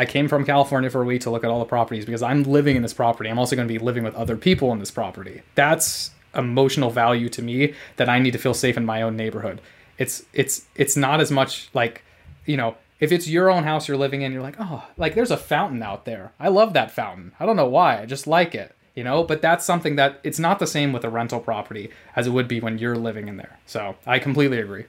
[0.00, 2.44] I came from California for a week to look at all the properties because I'm
[2.44, 3.28] living in this property.
[3.28, 5.42] I'm also going to be living with other people in this property.
[5.56, 9.60] That's emotional value to me that I need to feel safe in my own neighborhood.
[9.96, 12.04] It's it's it's not as much like,
[12.46, 15.30] you know, if it's your own house you're living in, you're like, "Oh, like there's
[15.30, 16.32] a fountain out there.
[16.38, 17.32] I love that fountain.
[17.40, 18.00] I don't know why.
[18.00, 21.04] I just like it." You know, but that's something that it's not the same with
[21.04, 23.56] a rental property as it would be when you're living in there.
[23.64, 24.86] So, I completely agree.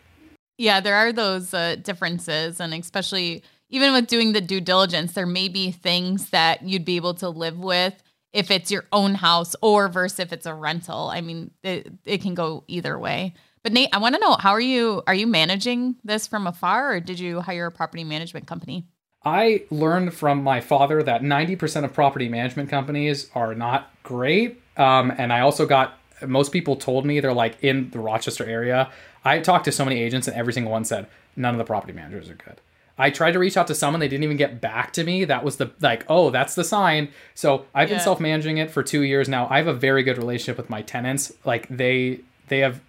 [0.58, 5.28] Yeah, there are those uh, differences and especially even with doing the due diligence, there
[5.28, 8.02] may be things that you'd be able to live with
[8.34, 11.10] if it's your own house or versus if it's a rental.
[11.10, 13.34] I mean, it, it can go either way.
[13.63, 16.94] But Nate, I want to know how are you are you managing this from afar
[16.94, 18.86] or did you hire a property management company?
[19.26, 24.62] I learned from my father that 90% of property management companies are not great.
[24.78, 28.89] Um, and I also got most people told me they're like in the Rochester area.
[29.26, 31.94] I talked to so many agents and every single one said none of the property
[31.94, 32.62] managers are good.
[32.99, 35.23] I tried to reach out to someone, they didn't even get back to me.
[35.25, 37.09] That was the like, oh, that's the sign.
[37.33, 39.47] So I've been self managing it for two years now.
[39.49, 41.31] I have a very good relationship with my tenants.
[41.45, 42.81] Like they they have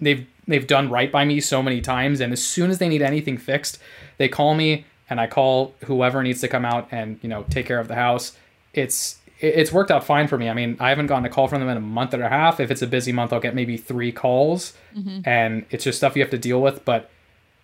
[0.00, 3.02] they've they've done right by me so many times, and as soon as they need
[3.02, 3.78] anything fixed,
[4.18, 7.66] they call me and I call whoever needs to come out and you know take
[7.66, 8.36] care of the house.
[8.72, 10.48] It's it's worked out fine for me.
[10.48, 12.58] I mean, I haven't gotten a call from them in a month and a half.
[12.58, 15.20] If it's a busy month, I'll get maybe three calls, mm-hmm.
[15.28, 16.84] and it's just stuff you have to deal with.
[16.84, 17.10] But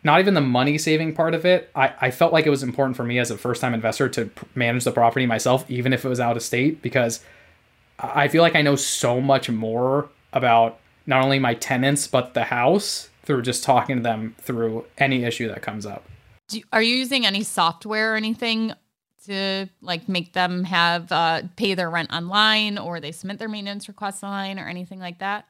[0.04, 1.70] not even the money saving part of it.
[1.74, 4.30] I, I felt like it was important for me as a first time investor to
[4.54, 7.24] manage the property myself, even if it was out of state, because
[7.98, 12.44] I feel like I know so much more about not only my tenants, but the
[12.44, 16.04] house through just talking to them through any issue that comes up.
[16.48, 18.72] Do, are you using any software or anything
[19.26, 23.86] to like make them have uh, pay their rent online or they submit their maintenance
[23.86, 25.46] requests online or anything like that?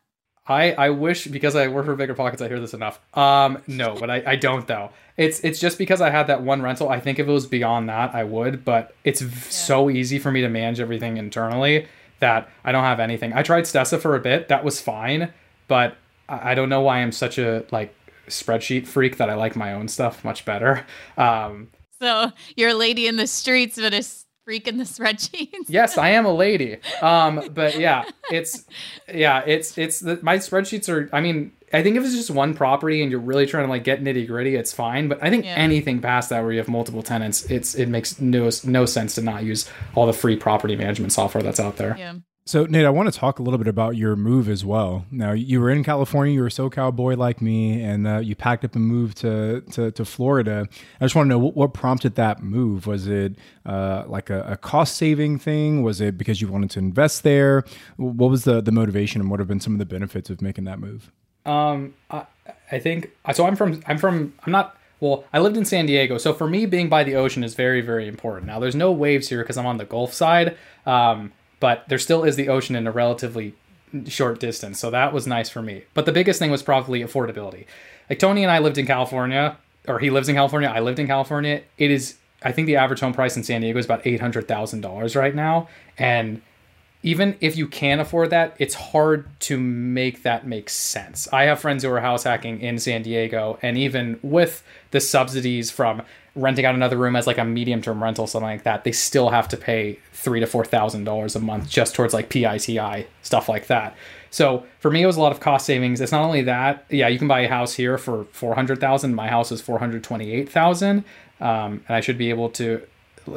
[0.47, 3.01] I, I wish because I work for Bigger Pockets I hear this enough.
[3.17, 4.91] Um no, but I, I don't though.
[5.17, 6.89] It's it's just because I had that one rental.
[6.89, 9.29] I think if it was beyond that I would, but it's yeah.
[9.49, 11.87] so easy for me to manage everything internally
[12.19, 13.33] that I don't have anything.
[13.33, 14.49] I tried Stessa for a bit.
[14.49, 15.33] That was fine,
[15.69, 15.97] but
[16.29, 17.95] I, I don't know why I'm such a like
[18.29, 20.87] spreadsheet freak that I like my own stuff much better.
[21.17, 21.69] Um
[22.01, 25.69] so you're a lady in the streets, but it's freak in the spreadsheets.
[25.69, 26.79] yes, I am a lady.
[27.01, 28.65] Um, but yeah, it's
[29.13, 31.09] yeah, it's it's the, my spreadsheets are.
[31.13, 33.85] I mean, I think if it's just one property and you're really trying to like
[33.85, 35.09] get nitty gritty, it's fine.
[35.09, 35.55] But I think yeah.
[35.55, 39.23] anything past that where you have multiple tenants, it's it makes no no sense to
[39.23, 41.97] not use all the free property management software that's out there.
[41.99, 42.15] Yeah.
[42.45, 45.07] So, Nate, I want to talk a little bit about your move as well.
[45.13, 48.35] Now, you were in California, you were a SoCal boy like me, and uh, you
[48.35, 50.67] packed up and moved to, to, to, Florida.
[51.01, 52.89] I just want to know what, what prompted that move.
[52.89, 55.85] Was it uh, like a, a cost saving thing?
[55.85, 57.63] Was it because you wanted to invest there?
[57.97, 60.65] What was the, the motivation, and what have been some of the benefits of making
[60.65, 61.13] that move?
[61.47, 62.27] Um, I,
[62.73, 63.47] I think so.
[63.47, 66.67] I'm from, I'm from, I'm not well, I lived in San Diego, so for me,
[66.67, 68.47] being by the ocean is very, very important.
[68.47, 70.57] Now, there's no waves here because I'm on the Gulf side.
[70.87, 73.55] Um, but there still is the ocean in a relatively
[74.09, 74.81] short distance.
[74.81, 75.85] So that was nice for me.
[75.95, 77.67] But the biggest thing was probably affordability.
[78.11, 80.69] Like Tony and I lived in California, or he lives in California.
[80.69, 81.63] I lived in California.
[81.79, 85.37] It is, I think the average home price in San Diego is about $800,000 right
[85.37, 85.69] now.
[85.97, 86.43] And
[87.05, 91.29] even if you can afford that, it's hard to make that make sense.
[91.33, 95.71] I have friends who are house hacking in San Diego, and even with the subsidies
[95.71, 96.03] from
[96.35, 99.31] renting out another room as like a medium term rental, something like that, they still
[99.31, 103.49] have to pay three to four thousand dollars a month just towards like PITI stuff
[103.49, 103.95] like that.
[104.31, 106.01] So for me, it was a lot of cost savings.
[106.01, 109.15] It's not only that, yeah, you can buy a house here for four hundred thousand.
[109.15, 111.05] My house is four hundred twenty eight thousand,
[111.41, 112.83] um, and I should be able to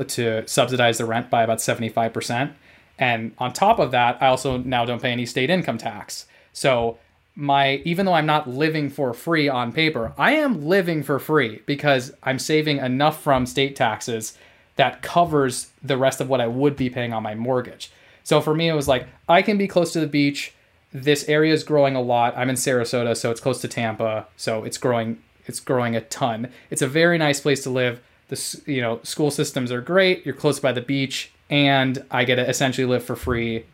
[0.07, 2.53] to subsidize the rent by about seventy five percent.
[2.97, 6.27] And on top of that, I also now don't pay any state income tax.
[6.53, 6.97] So
[7.35, 11.61] my even though I'm not living for free on paper, I am living for free
[11.65, 14.37] because I'm saving enough from state taxes
[14.77, 17.91] that covers the rest of what I would be paying on my mortgage.
[18.23, 20.53] So for me it was like I can be close to the beach.
[20.93, 22.37] This area is growing a lot.
[22.37, 26.49] I'm in Sarasota, so it's close to Tampa, so it's growing it's growing a ton.
[26.69, 28.01] It's a very nice place to live.
[28.29, 30.25] The you know, school systems are great.
[30.25, 33.65] You're close by the beach and I get to essentially live for free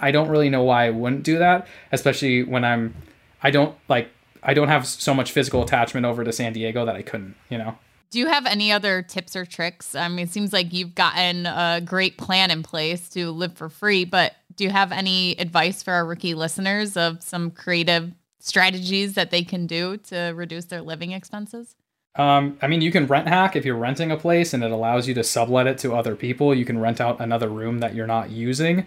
[0.00, 2.94] I don't really know why I wouldn't do that, especially when I'm
[3.42, 4.10] I don't like
[4.42, 7.58] I don't have so much physical attachment over to San Diego that I couldn't, you
[7.58, 7.76] know.
[8.10, 9.94] Do you have any other tips or tricks?
[9.94, 13.70] I mean, it seems like you've gotten a great plan in place to live for
[13.70, 19.14] free, but do you have any advice for our rookie listeners of some creative strategies
[19.14, 21.74] that they can do to reduce their living expenses?
[22.16, 25.08] Um, I mean, you can rent hack if you're renting a place and it allows
[25.08, 26.54] you to sublet it to other people.
[26.54, 28.86] You can rent out another room that you're not using.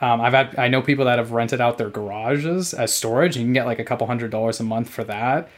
[0.00, 3.36] Um, I've had I know people that have rented out their garages as storage.
[3.36, 5.48] You can get like a couple hundred dollars a month for that.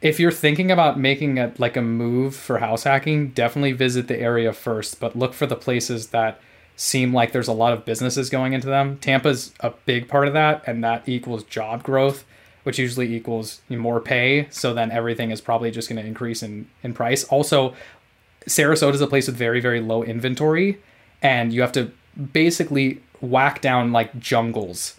[0.00, 4.18] If you're thinking about making a like a move for house hacking, definitely visit the
[4.18, 6.40] area first, but look for the places that
[6.76, 8.98] seem like there's a lot of businesses going into them.
[8.98, 12.24] Tampa's a big part of that, and that equals job growth,
[12.62, 14.46] which usually equals more pay.
[14.50, 17.24] So then everything is probably just going to increase in in price.
[17.24, 17.74] Also,
[18.46, 20.78] Sarasota is a place with very very low inventory,
[21.22, 21.90] and you have to
[22.32, 24.98] basically whack down like jungles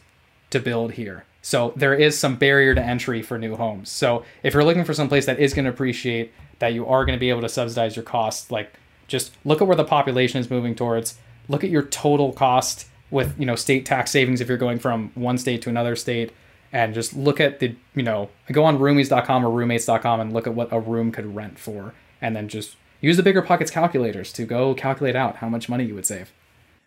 [0.49, 1.25] to build here.
[1.41, 3.89] So there is some barrier to entry for new homes.
[3.89, 7.05] So if you're looking for some place that is going to appreciate that you are
[7.05, 8.73] going to be able to subsidize your costs, like
[9.07, 11.17] just look at where the population is moving towards.
[11.47, 15.11] Look at your total cost with you know state tax savings if you're going from
[15.15, 16.31] one state to another state,
[16.71, 20.53] and just look at the you know go on roomies.com or roommates.com and look at
[20.53, 24.45] what a room could rent for, and then just use the bigger pockets calculators to
[24.45, 26.31] go calculate out how much money you would save.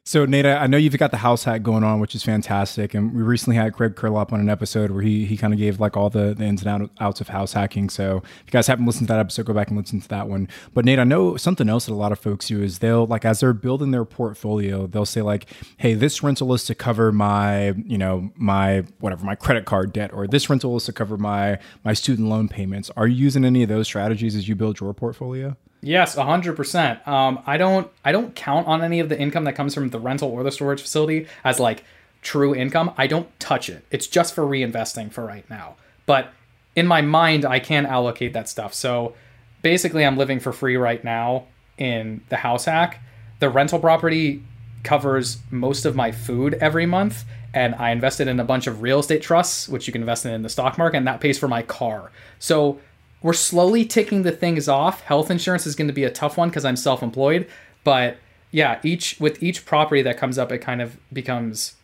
[0.04, 2.92] So, Nate, I know you've got the house hack going on, which is fantastic.
[2.92, 5.78] And we recently had Craig Curelop on an episode where he he kind of gave
[5.78, 7.88] like all the, the ins and outs of house hacking.
[7.88, 10.26] So, if you guys haven't listened to that episode, go back and listen to that
[10.26, 10.48] one.
[10.74, 13.24] But Nate, I know something else that a lot of folks do is they'll like
[13.24, 17.68] as they're building their portfolio, they'll say like, "Hey, this rental is to cover my
[17.86, 21.60] you know my whatever my credit card debt, or this rental is to cover my
[21.84, 24.92] my student loan payments." Are you using any of those strategies as you build your
[24.94, 25.56] portfolio?
[25.82, 27.00] Yes, hundred um, percent.
[27.06, 30.30] I don't I don't count on any of the income that comes from the rental
[30.30, 31.84] or the storage facility as like
[32.22, 32.94] true income.
[32.96, 33.84] I don't touch it.
[33.90, 35.74] It's just for reinvesting for right now.
[36.06, 36.32] But
[36.76, 38.72] in my mind, I can allocate that stuff.
[38.72, 39.14] So
[39.62, 41.46] basically, I'm living for free right now
[41.78, 43.02] in the house hack.
[43.40, 44.44] The rental property
[44.84, 49.00] covers most of my food every month, and I invested in a bunch of real
[49.00, 51.48] estate trusts, which you can invest in in the stock market, and that pays for
[51.48, 52.12] my car.
[52.38, 52.78] So
[53.22, 55.00] we're slowly ticking the things off.
[55.02, 57.46] Health insurance is going to be a tough one because I'm self-employed,
[57.84, 58.16] but
[58.50, 61.76] yeah, each with each property that comes up, it kind of becomes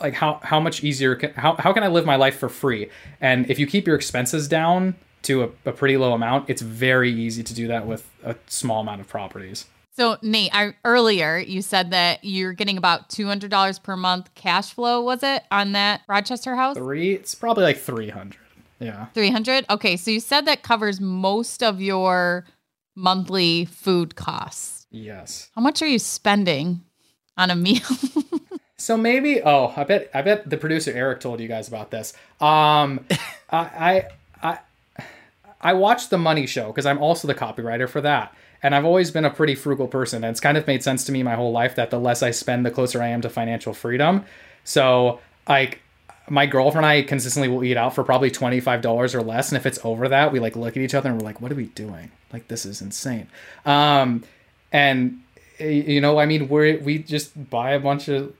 [0.00, 2.90] like how how much easier can, how how can I live my life for free?
[3.20, 7.12] And if you keep your expenses down to a, a pretty low amount, it's very
[7.12, 9.66] easy to do that with a small amount of properties.
[9.94, 14.34] So Nate, I, earlier you said that you're getting about two hundred dollars per month
[14.34, 15.02] cash flow.
[15.02, 16.76] Was it on that Rochester house?
[16.76, 17.12] Three.
[17.12, 18.40] It's probably like three hundred.
[18.82, 19.06] Yeah.
[19.14, 19.66] 300?
[19.70, 22.44] Okay, so you said that covers most of your
[22.94, 24.86] monthly food costs.
[24.90, 25.50] Yes.
[25.54, 26.82] How much are you spending
[27.36, 27.80] on a meal?
[28.76, 32.12] so maybe oh, I bet I bet the producer Eric told you guys about this.
[32.40, 33.06] Um
[33.50, 34.08] I I
[34.42, 34.58] I
[35.60, 38.34] I watched the Money Show because I'm also the copywriter for that.
[38.62, 40.22] And I've always been a pretty frugal person.
[40.22, 42.30] And it's kind of made sense to me my whole life that the less I
[42.30, 44.24] spend, the closer I am to financial freedom.
[44.64, 45.80] So like
[46.28, 49.50] my girlfriend and I consistently will eat out for probably $25 or less.
[49.50, 51.52] And if it's over that, we like look at each other and we're like, what
[51.52, 52.10] are we doing?
[52.32, 53.28] Like, this is insane.
[53.66, 54.24] Um,
[54.72, 55.20] and
[55.58, 58.34] you know, I mean, we we just buy a bunch of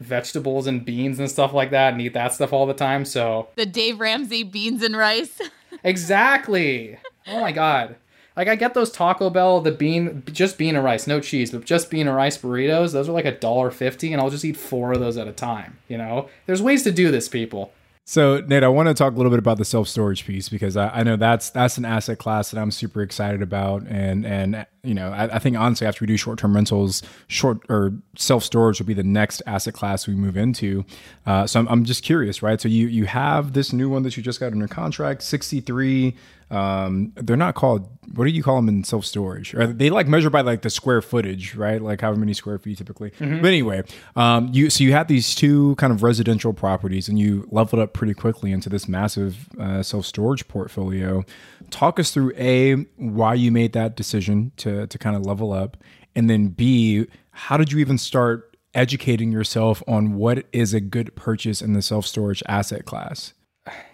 [0.00, 3.04] vegetables and beans and stuff like that and eat that stuff all the time.
[3.04, 5.40] So the Dave Ramsey beans and rice.
[5.84, 6.98] exactly.
[7.26, 7.96] Oh my God.
[8.38, 11.64] Like I get those Taco Bell, the bean, just bean and rice, no cheese, but
[11.64, 12.92] just bean and rice burritos.
[12.92, 15.32] Those are like a dollar fifty, and I'll just eat four of those at a
[15.32, 15.76] time.
[15.88, 17.72] You know, there's ways to do this, people.
[18.04, 20.76] So Nate, I want to talk a little bit about the self storage piece because
[20.76, 24.64] I, I, know that's that's an asset class that I'm super excited about, and and
[24.82, 28.44] you know I, I think honestly after we do short term rentals, short or self
[28.44, 30.84] storage will be the next asset class we move into.
[31.26, 32.60] Uh, so I'm, I'm just curious, right?
[32.60, 36.16] So you you have this new one that you just got under contract, 63
[36.50, 37.88] um, they're not called.
[38.14, 39.52] What do you call them in self storage?
[39.52, 41.80] They like measure by like the square footage, right?
[41.80, 43.10] Like however many square feet typically.
[43.10, 43.42] Mm-hmm.
[43.42, 43.82] But anyway,
[44.16, 47.92] um, you so you had these two kind of residential properties, and you leveled up
[47.92, 51.24] pretty quickly into this massive uh, self storage portfolio.
[51.70, 55.76] Talk us through a why you made that decision to to kind of level up,
[56.14, 61.14] and then b how did you even start educating yourself on what is a good
[61.14, 63.32] purchase in the self storage asset class?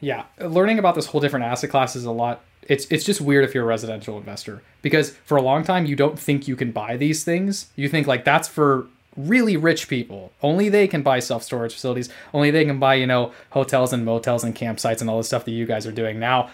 [0.00, 2.42] yeah, learning about this whole different asset class is a lot.
[2.62, 5.96] It's it's just weird if you're a residential investor because for a long time you
[5.96, 7.70] don't think you can buy these things.
[7.76, 10.32] You think like that's for really rich people.
[10.42, 12.08] Only they can buy self storage facilities.
[12.32, 15.44] Only they can buy you know hotels and motels and campsites and all the stuff
[15.44, 16.50] that you guys are doing now.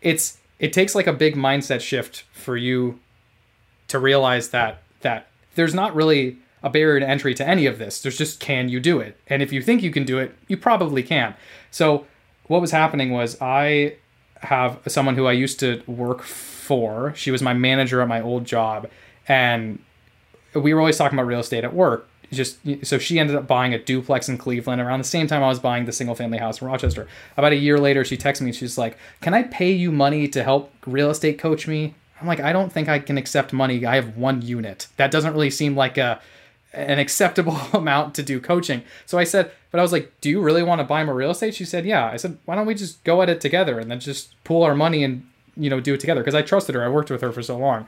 [0.00, 2.98] It's it takes like a big mindset shift for you
[3.88, 8.00] to realize that that there's not really a barrier to entry to any of this.
[8.00, 9.18] There's just can you do it?
[9.28, 11.34] And if you think you can do it, you probably can.
[11.70, 12.06] So
[12.46, 13.96] what was happening was I
[14.40, 17.14] have someone who I used to work for.
[17.14, 18.88] She was my manager at my old job,
[19.28, 19.78] and
[20.54, 22.08] we were always talking about real estate at work.
[22.32, 25.48] Just so she ended up buying a duplex in Cleveland around the same time I
[25.48, 27.06] was buying the single family house in Rochester.
[27.36, 28.52] About a year later, she texts me.
[28.52, 32.40] She's like, "Can I pay you money to help real estate coach me?" I'm like,
[32.40, 33.84] "I don't think I can accept money.
[33.84, 34.88] I have one unit.
[34.96, 36.20] That doesn't really seem like a
[36.72, 40.40] an acceptable amount to do coaching." So I said, "But I was like, do you
[40.40, 42.74] really want to buy more real estate?" She said, "Yeah." I said, "Why don't we
[42.74, 45.94] just go at it together and then just pool our money and you know do
[45.94, 46.84] it together?" Because I trusted her.
[46.84, 47.86] I worked with her for so long.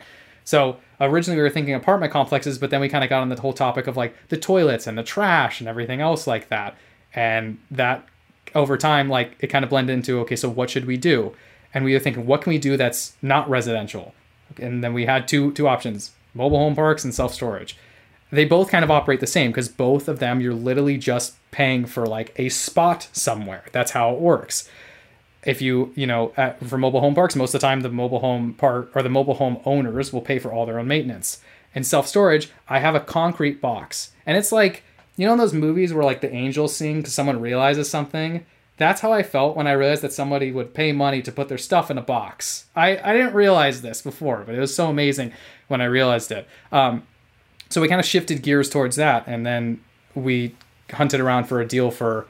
[0.48, 3.38] So originally we were thinking apartment complexes, but then we kind of got on the
[3.38, 6.74] whole topic of like the toilets and the trash and everything else like that.
[7.14, 8.06] And that
[8.54, 11.34] over time, like it kind of blended into okay, so what should we do?
[11.74, 14.14] And we were thinking, what can we do that's not residential?
[14.56, 17.76] And then we had two two options: mobile home parks and self storage.
[18.30, 21.84] They both kind of operate the same because both of them you're literally just paying
[21.84, 23.64] for like a spot somewhere.
[23.72, 24.66] That's how it works
[25.44, 28.20] if you you know at, for mobile home parks most of the time the mobile
[28.20, 31.40] home park or the mobile home owners will pay for all their own maintenance.
[31.74, 34.12] And self-storage i have a concrete box.
[34.26, 34.82] And it's like
[35.16, 38.44] you know in those movies where like the angels sing because someone realizes something?
[38.76, 41.58] That's how i felt when i realized that somebody would pay money to put their
[41.58, 42.66] stuff in a box.
[42.74, 45.32] I, I didn't realize this before but it was so amazing
[45.68, 46.46] when i realized it.
[46.72, 47.04] Um,
[47.70, 49.80] so we kind of shifted gears towards that and then
[50.14, 50.54] we
[50.92, 52.26] hunted around for a deal for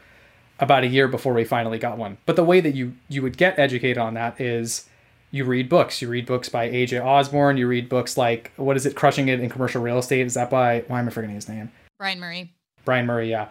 [0.60, 2.18] about a year before we finally got one.
[2.26, 4.86] But the way that you you would get educated on that is
[5.30, 6.00] you read books.
[6.00, 7.56] You read books by AJ Osborne.
[7.56, 10.26] You read books like what is it, Crushing It in Commercial Real Estate?
[10.26, 11.70] Is that by why am I forgetting his name?
[11.98, 12.52] Brian Murray.
[12.84, 13.48] Brian Murray, yeah.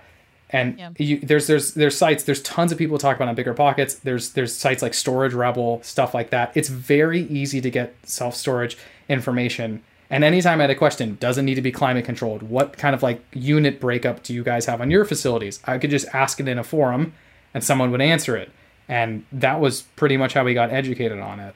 [0.49, 0.89] And Yeah.
[0.97, 2.23] you, there's there's there's sites.
[2.23, 3.95] There's tons of people talk about on Bigger Pockets.
[3.95, 6.51] There's there's sites like Storage Rebel, stuff like that.
[6.55, 8.77] It's very easy to get self storage
[9.09, 9.83] information.
[10.09, 12.41] And anytime I had a question, doesn't need to be climate controlled.
[12.43, 15.59] What kind of like unit breakup do you guys have on your facilities?
[15.65, 17.13] I could just ask it in a forum,
[17.53, 18.49] and someone would answer it.
[18.87, 21.55] And that was pretty much how we got educated on it.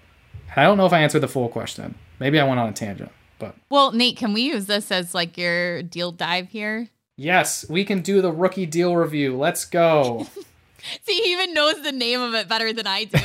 [0.49, 1.95] And I don't know if I answered the full question.
[2.20, 5.38] Maybe I went on a tangent, but Well, Nate, can we use this as like
[5.38, 6.89] your deal dive here?
[7.18, 9.38] yes, we can do the rookie deal review.
[9.38, 10.28] Let's go.
[11.04, 13.20] See, he even knows the name of it better than I do.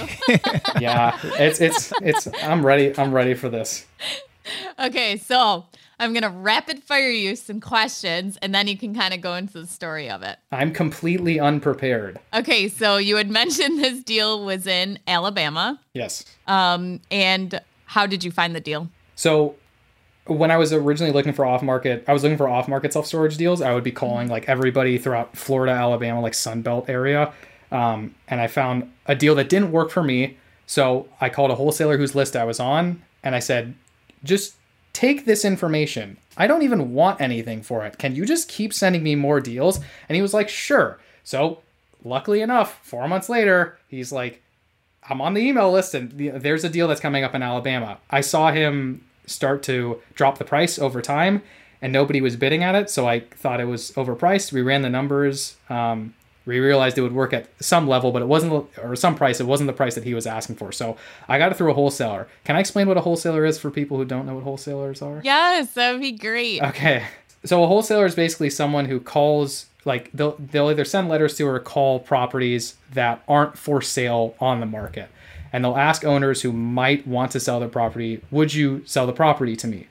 [0.81, 2.29] yeah, it's it's it's.
[2.45, 2.93] I'm ready.
[2.99, 3.87] I'm ready for this.
[4.79, 5.67] Okay, so
[5.99, 9.55] I'm gonna rapid fire you some questions, and then you can kind of go into
[9.61, 10.39] the story of it.
[10.53, 12.19] I'm completely unprepared.
[12.35, 16.25] Okay, so you had mentioned this deal was in Alabama, Yes.
[16.47, 18.89] um, and how did you find the deal?
[19.15, 19.55] So
[20.27, 23.07] when I was originally looking for off market, I was looking for off market self
[23.07, 23.63] storage deals.
[23.63, 27.33] I would be calling like everybody throughout Florida, Alabama, like Sun Belt area.
[27.71, 30.37] Um, and I found a deal that didn't work for me.
[30.67, 33.75] So I called a wholesaler whose list I was on and I said,
[34.27, 34.57] just
[34.93, 36.17] take this information.
[36.37, 37.99] I don't even want anything for it.
[37.99, 39.81] Can you just keep sending me more deals?
[40.09, 40.99] And he was like, sure.
[41.25, 41.63] So
[42.05, 44.43] luckily enough, four months later, he's like,
[45.09, 47.99] I'm on the email list and there's a deal that's coming up in Alabama.
[48.11, 51.43] I saw him start to drop the price over time
[51.81, 52.91] and nobody was bidding at it.
[52.91, 54.53] So I thought it was overpriced.
[54.53, 55.57] We ran the numbers.
[55.69, 56.15] Um,
[56.47, 59.47] we realized it would work at some level, but it wasn't, or some price, it
[59.47, 60.73] wasn't the price that he was asking for.
[60.73, 60.97] So
[61.29, 62.29] I got it through a wholesaler.
[62.45, 65.21] Can I explain what a wholesaler is for people who don't know what wholesalers are?
[65.25, 66.63] Yes, that would be great.
[66.63, 67.05] Okay.
[67.45, 71.47] So a wholesaler is basically someone who calls like they'll they'll either send letters to
[71.47, 75.09] or call properties that aren't for sale on the market.
[75.53, 79.13] And they'll ask owners who might want to sell their property, "Would you sell the
[79.13, 79.87] property to me?"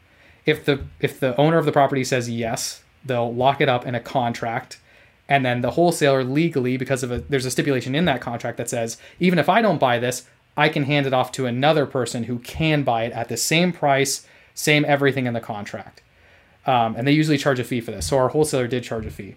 [0.45, 3.95] If the if the owner of the property says yes, they'll lock it up in
[3.95, 4.79] a contract.
[5.27, 8.69] And then the wholesaler legally because of a there's a stipulation in that contract that
[8.69, 12.23] says even if I don't buy this, I can hand it off to another person
[12.25, 16.01] who can buy it at the same price, same everything in the contract
[16.65, 18.07] um, and they usually charge a fee for this.
[18.07, 19.35] So our wholesaler did charge a fee,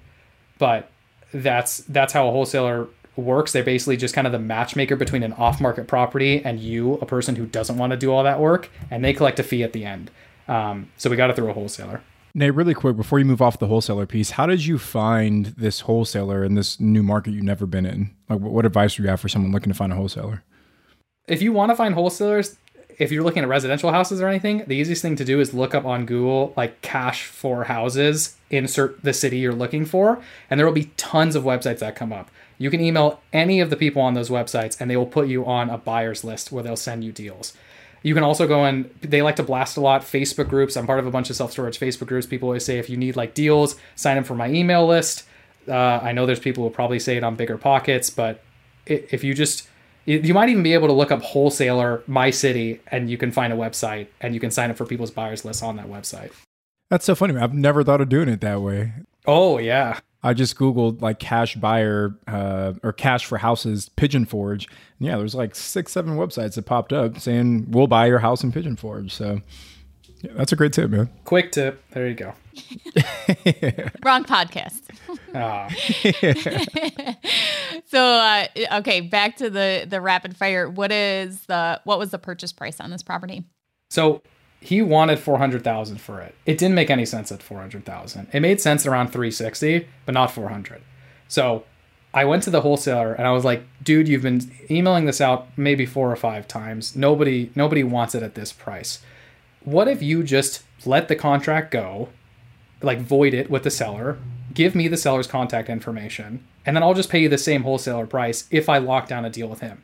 [0.58, 0.90] but
[1.32, 3.52] that's that's how a wholesaler works.
[3.52, 7.36] They're basically just kind of the matchmaker between an off-market property and you, a person
[7.36, 9.84] who doesn't want to do all that work, and they collect a fee at the
[9.84, 10.10] end.
[10.46, 12.02] Um, so we got it through a wholesaler.
[12.38, 15.80] Nate, really quick before you move off the wholesaler piece, how did you find this
[15.80, 18.14] wholesaler in this new market you've never been in?
[18.28, 20.44] Like, what what advice do you have for someone looking to find a wholesaler?
[21.28, 22.56] if you want to find wholesalers,
[22.98, 25.74] if you're looking at residential houses or anything, the easiest thing to do is look
[25.74, 30.20] up on Google like cash for houses, insert the city you're looking for,
[30.50, 32.30] and there will be tons of websites that come up.
[32.56, 35.46] You can email any of the people on those websites and they will put you
[35.46, 37.52] on a buyer's list where they'll send you deals.
[38.02, 40.76] You can also go and they like to blast a lot Facebook groups.
[40.76, 42.26] I'm part of a bunch of self storage Facebook groups.
[42.26, 45.24] People always say if you need like deals, sign up for my email list.
[45.66, 48.42] Uh, I know there's people who probably say it on bigger pockets, but
[48.86, 49.68] if you just
[50.06, 53.30] you you might even be able to look up wholesaler my city and you can
[53.30, 56.30] find a website and you can sign up for people's buyers lists on that website
[56.88, 57.36] That's so funny.
[57.36, 58.92] I've never thought of doing it that way.
[59.26, 64.66] oh yeah I just Googled like cash buyer uh, or cash for houses Pigeon Forge.
[64.98, 68.42] And yeah, there's like six, seven websites that popped up saying we'll buy your house
[68.42, 69.14] in Pigeon Forge.
[69.14, 69.40] So
[70.22, 71.08] Yeah, that's a great tip, man.
[71.24, 71.82] Quick tip.
[71.90, 72.34] There you go.
[74.04, 74.82] Wrong podcast.
[75.32, 75.68] Ah,
[77.86, 78.46] so uh,
[78.78, 80.68] okay, back to the the rapid fire.
[80.68, 83.44] What is the what was the purchase price on this property?
[83.90, 84.22] so
[84.60, 86.34] he wanted four hundred thousand for it.
[86.44, 88.28] It didn't make any sense at four hundred thousand.
[88.32, 90.82] It made sense around three sixty, but not four hundred.
[91.28, 91.64] So
[92.12, 95.48] I went to the wholesaler and I was like, "Dude, you've been emailing this out
[95.56, 96.96] maybe four or five times.
[96.96, 99.00] Nobody nobody wants it at this price.
[99.62, 102.08] What if you just let the contract go,
[102.82, 104.18] like void it with the seller,
[104.54, 108.06] give me the seller's contact information, and then I'll just pay you the same wholesaler
[108.06, 109.82] price if I lock down a deal with him."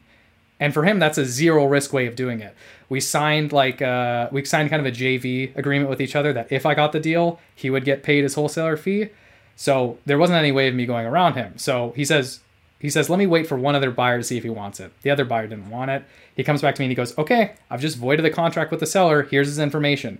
[0.60, 2.54] And for him, that's a zero risk way of doing it.
[2.88, 6.50] We signed like uh, we signed kind of a JV agreement with each other that
[6.52, 9.08] if I got the deal, he would get paid his wholesaler fee.
[9.56, 11.58] So there wasn't any way of me going around him.
[11.58, 12.40] So he says,
[12.78, 14.92] he says, let me wait for one other buyer to see if he wants it.
[15.02, 16.04] The other buyer didn't want it.
[16.34, 18.80] He comes back to me and he goes, okay, I've just voided the contract with
[18.80, 19.22] the seller.
[19.22, 20.18] Here's his information.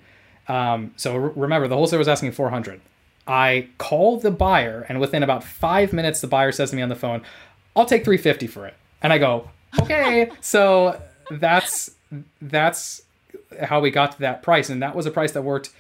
[0.49, 2.81] Um, so re- remember, the wholesaler was asking 400.
[3.27, 6.91] I call the buyer, and within about five minutes, the buyer says to me on
[6.91, 7.23] the phone,
[7.75, 9.49] "I'll take 350 for it." And I go,
[9.81, 11.01] "Okay." so
[11.31, 11.91] that's
[12.41, 13.03] that's
[13.63, 15.71] how we got to that price, and that was a price that worked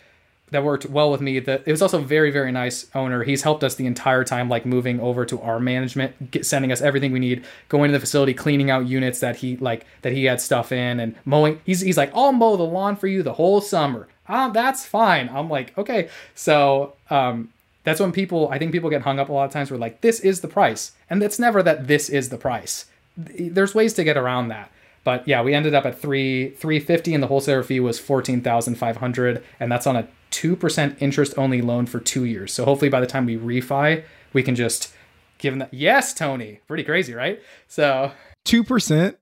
[0.50, 1.38] that worked well with me.
[1.38, 3.24] That it was also very very nice owner.
[3.24, 6.80] He's helped us the entire time, like moving over to our management, get, sending us
[6.80, 10.24] everything we need, going to the facility, cleaning out units that he like that he
[10.24, 11.60] had stuff in, and mowing.
[11.64, 14.08] He's he's like, I'll mow the lawn for you the whole summer.
[14.28, 15.28] Ah, that's fine.
[15.28, 16.08] I'm like, okay.
[16.34, 19.70] So um, that's when people I think people get hung up a lot of times.
[19.70, 22.86] We're like, this is the price, and it's never that this is the price.
[23.16, 24.70] There's ways to get around that.
[25.04, 28.40] But yeah, we ended up at three three fifty, and the wholesaler fee was fourteen
[28.40, 32.52] thousand five hundred, and that's on a two percent interest only loan for two years.
[32.52, 34.02] So hopefully by the time we refi,
[34.32, 34.92] we can just
[35.38, 35.74] give them that.
[35.74, 37.40] Yes, Tony, pretty crazy, right?
[37.68, 38.12] So
[38.44, 39.18] Two percent.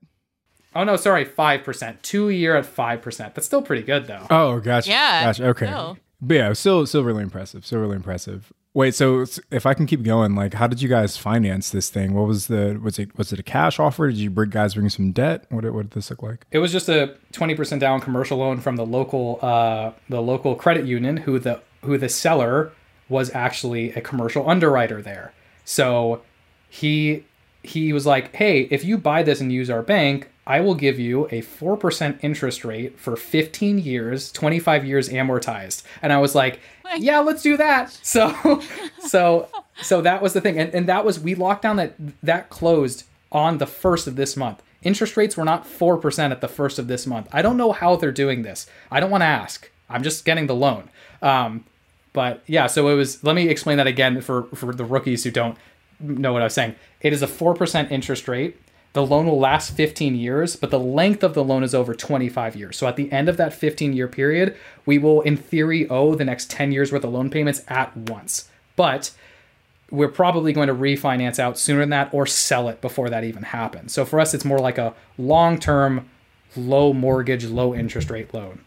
[0.73, 3.35] oh no, sorry, five percent, two year at five percent.
[3.35, 4.25] That's still pretty good though.
[4.29, 4.89] Oh, gotcha.
[4.89, 5.47] Yeah, Gotcha.
[5.49, 5.65] Okay.
[5.67, 5.97] still.
[6.21, 7.65] But yeah, still, still really impressive.
[7.65, 8.53] Still really impressive.
[8.75, 12.13] Wait, so if I can keep going, like, how did you guys finance this thing?
[12.13, 14.07] What was the was it was it a cash offer?
[14.07, 15.45] Did you bring guys bring some debt?
[15.49, 16.45] What did, what did this look like?
[16.51, 20.55] It was just a twenty percent down commercial loan from the local uh, the local
[20.55, 22.71] credit union, who the who the seller
[23.09, 25.33] was actually a commercial underwriter there.
[25.65, 26.23] So
[26.67, 27.25] he
[27.61, 30.99] he was like, "Hey, if you buy this and use our bank, I will give
[30.99, 36.59] you a 4% interest rate for 15 years, 25 years amortized." And I was like,
[36.97, 38.61] "Yeah, let's do that." So
[38.99, 39.49] so
[39.81, 40.59] so that was the thing.
[40.59, 44.37] And and that was we locked down that that closed on the 1st of this
[44.37, 44.61] month.
[44.83, 47.27] Interest rates were not 4% at the 1st of this month.
[47.31, 48.67] I don't know how they're doing this.
[48.91, 49.71] I don't want to ask.
[49.89, 50.89] I'm just getting the loan.
[51.21, 51.63] Um,
[52.11, 53.23] but yeah, so it was.
[53.23, 55.57] Let me explain that again for for the rookies who don't
[55.99, 56.75] know what I was saying.
[57.01, 58.59] It is a four percent interest rate.
[58.93, 62.55] The loan will last 15 years, but the length of the loan is over 25
[62.55, 62.77] years.
[62.77, 66.25] So at the end of that 15 year period, we will, in theory, owe the
[66.25, 68.49] next 10 years worth of loan payments at once.
[68.75, 69.11] But
[69.89, 73.43] we're probably going to refinance out sooner than that or sell it before that even
[73.43, 73.93] happens.
[73.93, 76.07] So for us, it's more like a long term,
[76.55, 78.63] low mortgage, low interest rate loan.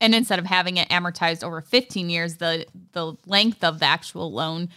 [0.00, 4.32] And instead of having it amortized over 15 years, the the length of the actual
[4.32, 4.68] loan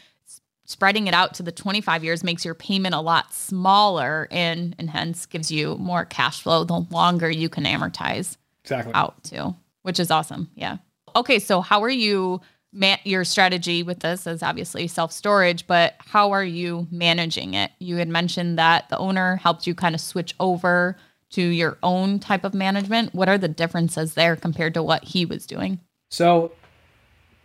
[0.72, 4.90] spreading it out to the 25 years makes your payment a lot smaller and and
[4.90, 8.94] hence gives you more cash flow the longer you can amortize Exactly.
[8.94, 10.50] out to, which is awesome.
[10.56, 10.78] Yeah.
[11.16, 12.42] Okay, so how are you
[12.74, 17.72] man your strategy with this is obviously self-storage, but how are you managing it?
[17.80, 20.96] You had mentioned that the owner helped you kind of switch over
[21.32, 23.14] to your own type of management.
[23.14, 25.80] What are the differences there compared to what he was doing?
[26.10, 26.52] So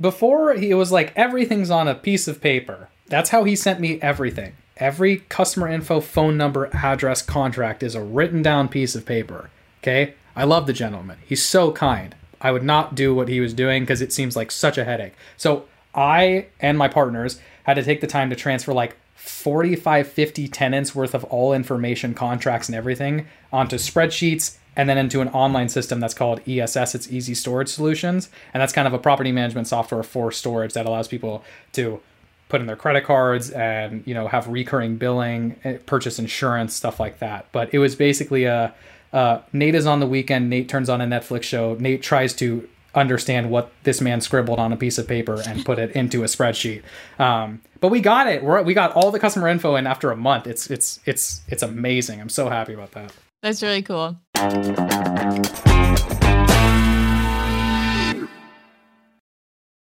[0.01, 2.89] before he was like everything's on a piece of paper.
[3.09, 4.55] That's how he sent me everything.
[4.77, 9.51] Every customer info, phone number, address, contract is a written down piece of paper.
[9.83, 10.15] Okay?
[10.35, 11.19] I love the gentleman.
[11.25, 12.15] He's so kind.
[12.41, 15.15] I would not do what he was doing because it seems like such a headache.
[15.37, 20.49] So I and my partners had to take the time to transfer like 45, 50
[20.49, 25.71] tenants worth of all information, contracts, and everything onto spreadsheets and then into an online
[25.71, 26.95] system that's called ESS.
[26.95, 28.29] It's Easy Storage Solutions.
[28.53, 31.43] And that's kind of a property management software for storage that allows people
[31.73, 32.01] to
[32.49, 37.01] put in their credit cards and you know have recurring billing eh, purchase insurance stuff
[37.01, 37.47] like that.
[37.53, 38.75] But it was basically a
[39.13, 42.69] uh, nate is on the weekend nate turns on a netflix show nate tries to
[42.97, 46.27] understand what this man scribbled on a piece of paper and put it into a
[46.27, 46.83] spreadsheet.
[47.21, 48.43] Um, but we got it.
[48.43, 50.47] We're, we got all the customer info in after a month.
[50.47, 52.21] It's it's it's it's amazing.
[52.21, 53.13] I'm so happy about that.
[53.43, 54.17] That's really cool.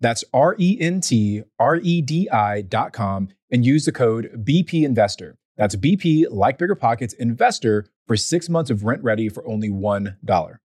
[0.00, 5.36] That's R E N T R E D I.com and use the code BP Investor.
[5.56, 10.58] That's BP, like Bigger Pockets, Investor for six months of RentRedi for only $1.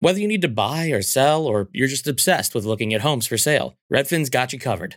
[0.00, 3.26] Whether you need to buy or sell, or you're just obsessed with looking at homes
[3.26, 4.96] for sale, Redfin's got you covered.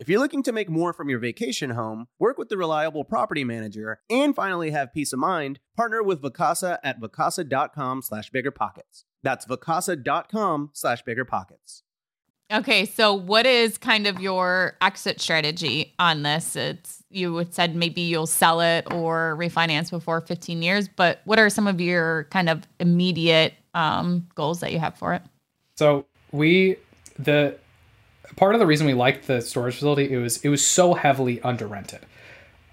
[0.00, 3.44] If you're looking to make more from your vacation home, work with the reliable property
[3.44, 9.04] manager, and finally have peace of mind, partner with Vacasa at vacasa.com slash biggerpockets.
[9.22, 11.82] That's vacasa.com slash biggerpockets.
[12.50, 16.56] Okay, so what is kind of your exit strategy on this?
[16.56, 21.38] It's you had said maybe you'll sell it or refinance before 15 years, but what
[21.38, 25.22] are some of your kind of immediate um, goals that you have for it?
[25.76, 26.76] So we
[27.18, 27.58] the
[28.36, 31.40] part of the reason we liked the storage facility it was it was so heavily
[31.42, 32.00] under rented,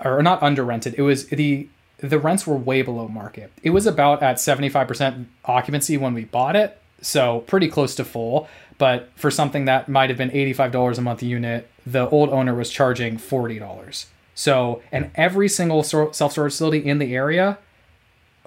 [0.03, 0.95] or not under rented.
[0.97, 1.68] It was the
[1.99, 3.51] the rents were way below market.
[3.64, 7.95] It was about at seventy five percent occupancy when we bought it, so pretty close
[7.95, 8.47] to full.
[8.78, 12.30] But for something that might have been eighty five dollars a month unit, the old
[12.30, 14.08] owner was charging forty dollars.
[14.36, 17.58] So and every single self storage facility in the area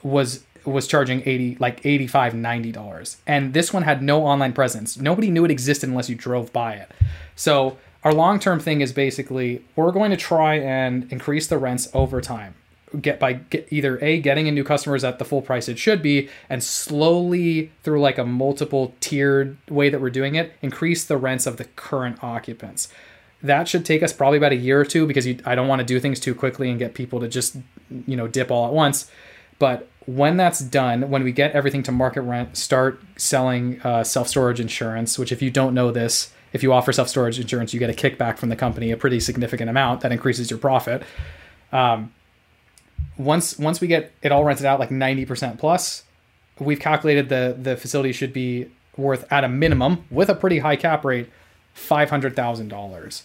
[0.02, 3.16] was was charging 80 like 85 90 dollars.
[3.26, 4.98] And this one had no online presence.
[4.98, 6.90] Nobody knew it existed unless you drove by it.
[7.34, 12.20] So our long-term thing is basically we're going to try and increase the rents over
[12.20, 12.54] time.
[13.00, 16.02] Get by get either a getting in new customers at the full price it should
[16.02, 21.16] be and slowly through like a multiple tiered way that we're doing it increase the
[21.16, 22.88] rents of the current occupants.
[23.42, 25.78] That should take us probably about a year or two because you, i don't want
[25.80, 27.56] to do things too quickly and get people to just
[28.06, 29.10] you know dip all at once.
[29.60, 34.28] But when that's done, when we get everything to market rent, start selling uh, self
[34.28, 37.78] storage insurance, which, if you don't know this, if you offer self storage insurance, you
[37.78, 41.02] get a kickback from the company, a pretty significant amount that increases your profit.
[41.72, 42.12] Um,
[43.18, 46.04] once once we get it all rented out like 90% plus,
[46.58, 50.76] we've calculated the the facility should be worth at a minimum with a pretty high
[50.76, 51.30] cap rate,
[51.72, 53.22] five hundred thousand um, dollars.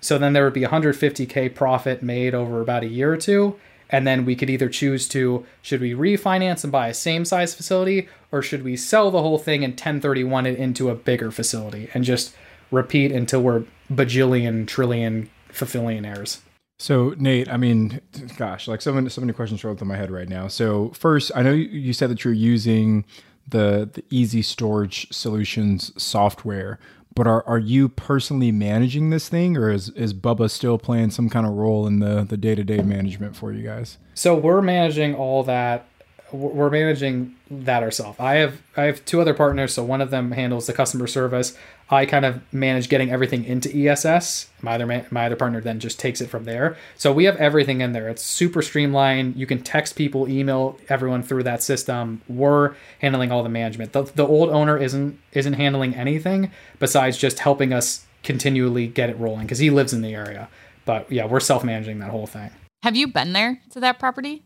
[0.00, 3.58] So then there would be 150k profit made over about a year or two,
[3.90, 7.54] and then we could either choose to should we refinance and buy a same size
[7.54, 11.88] facility or should we sell the whole thing and 1031 it into a bigger facility
[11.94, 12.34] and just
[12.70, 16.40] repeat until we're bajillion trillion fulfillionaires
[16.78, 18.00] So Nate, I mean,
[18.36, 20.48] gosh, like so many so many questions roll through my head right now.
[20.48, 23.04] So first, I know you said that you're using
[23.48, 26.78] the the Easy Storage Solutions software,
[27.16, 31.28] but are are you personally managing this thing, or is is Bubba still playing some
[31.28, 33.98] kind of role in the the day to day management for you guys?
[34.14, 35.88] so we're managing all that
[36.32, 38.18] we're managing that ourselves.
[38.18, 41.56] I have I have two other partners, so one of them handles the customer service.
[41.88, 44.48] I kind of manage getting everything into ESS.
[44.60, 46.76] My other man, my other partner then just takes it from there.
[46.96, 48.08] So we have everything in there.
[48.08, 49.36] It's super streamlined.
[49.36, 52.22] You can text people, email everyone through that system.
[52.28, 53.92] We're handling all the management.
[53.92, 59.18] The, the old owner isn't isn't handling anything besides just helping us continually get it
[59.18, 60.48] rolling because he lives in the area.
[60.84, 62.50] But yeah, we're self managing that whole thing.
[62.82, 64.45] Have you been there to that property?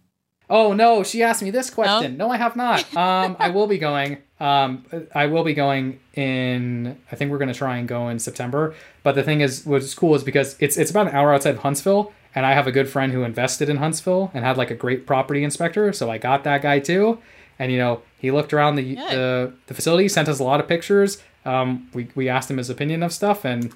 [0.50, 2.16] Oh no, she asked me this question.
[2.16, 2.84] No, I have not.
[2.96, 4.18] Um, I will be going.
[4.40, 4.84] Um,
[5.14, 6.98] I will be going in.
[7.10, 8.74] I think we're going to try and go in September.
[9.02, 11.60] But the thing is, what's cool is because it's it's about an hour outside of
[11.60, 14.74] Huntsville, and I have a good friend who invested in Huntsville and had like a
[14.74, 15.92] great property inspector.
[15.92, 17.18] So I got that guy too,
[17.58, 20.66] and you know he looked around the the, the facility, sent us a lot of
[20.66, 21.22] pictures.
[21.44, 23.72] Um, we we asked him his opinion of stuff, and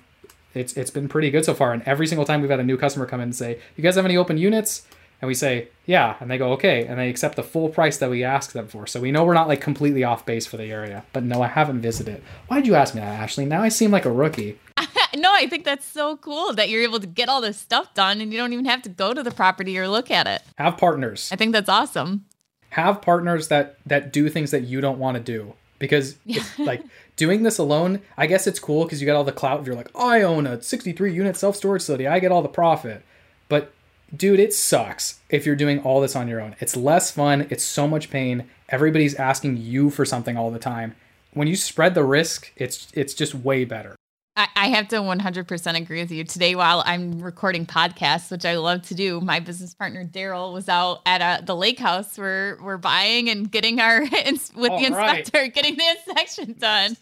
[0.55, 1.73] it's it's been pretty good so far.
[1.73, 3.95] And every single time we've had a new customer come in and say, "You guys
[3.97, 4.83] have any open units?"
[5.25, 6.17] And we say yeah.
[6.21, 6.87] And they go okay.
[6.87, 8.87] And they accept the full price that we ask them for.
[8.87, 11.05] So we know we're not like completely off base for the area.
[11.15, 12.23] But no i haven't visited.
[12.49, 13.47] Why did you ask me that ashley?
[13.47, 14.59] Now i seem like a rookie.
[15.17, 18.21] No i think that's so cool that you're able to get all this stuff done
[18.21, 20.43] and you don't even have to go to the property or look at it.
[20.59, 21.31] Have partners.
[21.33, 22.25] I think that's awesome.
[22.71, 25.55] Have partners that that do things that you don't want to do.
[25.79, 26.83] Because it's like
[27.17, 29.61] doing this alone i guess it's cool because you get all the clout.
[29.61, 32.07] If you're like i own a 63 unit self-storage facility.
[32.09, 33.05] I get all the profit.
[33.49, 33.73] But
[34.17, 36.57] dude, it sucks if you're doing all this on your own.
[36.61, 37.47] It's less fun.
[37.51, 38.49] It's so much pain.
[38.69, 40.95] Everybody's asking you for something all the time.
[41.33, 43.97] When you spread the risk, it's it's just way better.
[44.37, 46.25] I, have to 100% agree with you.
[46.25, 50.69] Today, while I'm recording podcasts, which I love to do, my business partner Daryl was
[50.69, 52.19] out at a, uh, the lake house.
[52.19, 55.55] We're we're buying and getting our with all the inspector, right.
[55.55, 56.97] getting the inspection done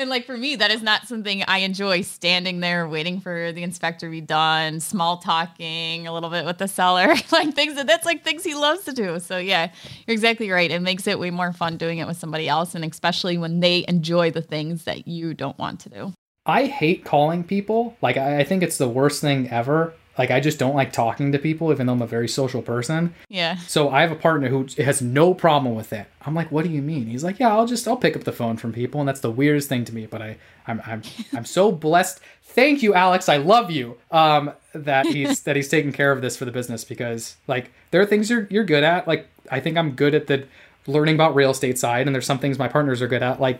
[0.00, 3.62] and like for me, that is not something I enjoy standing there waiting for the
[3.62, 7.86] inspector to be done, small talking a little bit with the seller, like things that
[7.86, 9.20] that's like things he loves to do.
[9.20, 9.70] So yeah,
[10.06, 10.70] you're exactly right.
[10.70, 13.84] It makes it way more fun doing it with somebody else, and especially when they
[13.86, 16.12] enjoy the things that you don't want to do.
[16.46, 17.96] I hate calling people.
[18.00, 19.94] Like I think it's the worst thing ever.
[20.20, 23.14] Like I just don't like talking to people, even though I'm a very social person.
[23.30, 23.56] Yeah.
[23.56, 26.08] So I have a partner who has no problem with it.
[26.26, 27.06] I'm like, what do you mean?
[27.06, 29.30] He's like, yeah, I'll just I'll pick up the phone from people, and that's the
[29.30, 30.04] weirdest thing to me.
[30.04, 31.00] But I I'm I'm
[31.32, 32.20] I'm so blessed.
[32.42, 33.30] Thank you, Alex.
[33.30, 33.96] I love you.
[34.10, 38.02] Um, that he's that he's taking care of this for the business because like there
[38.02, 39.08] are things you're you're good at.
[39.08, 40.46] Like I think I'm good at the
[40.86, 43.58] learning about real estate side, and there's some things my partners are good at, like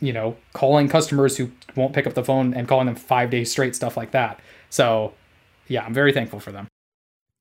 [0.00, 3.50] you know calling customers who won't pick up the phone and calling them five days
[3.50, 4.40] straight, stuff like that.
[4.70, 5.12] So
[5.70, 6.68] yeah, I'm very thankful for them.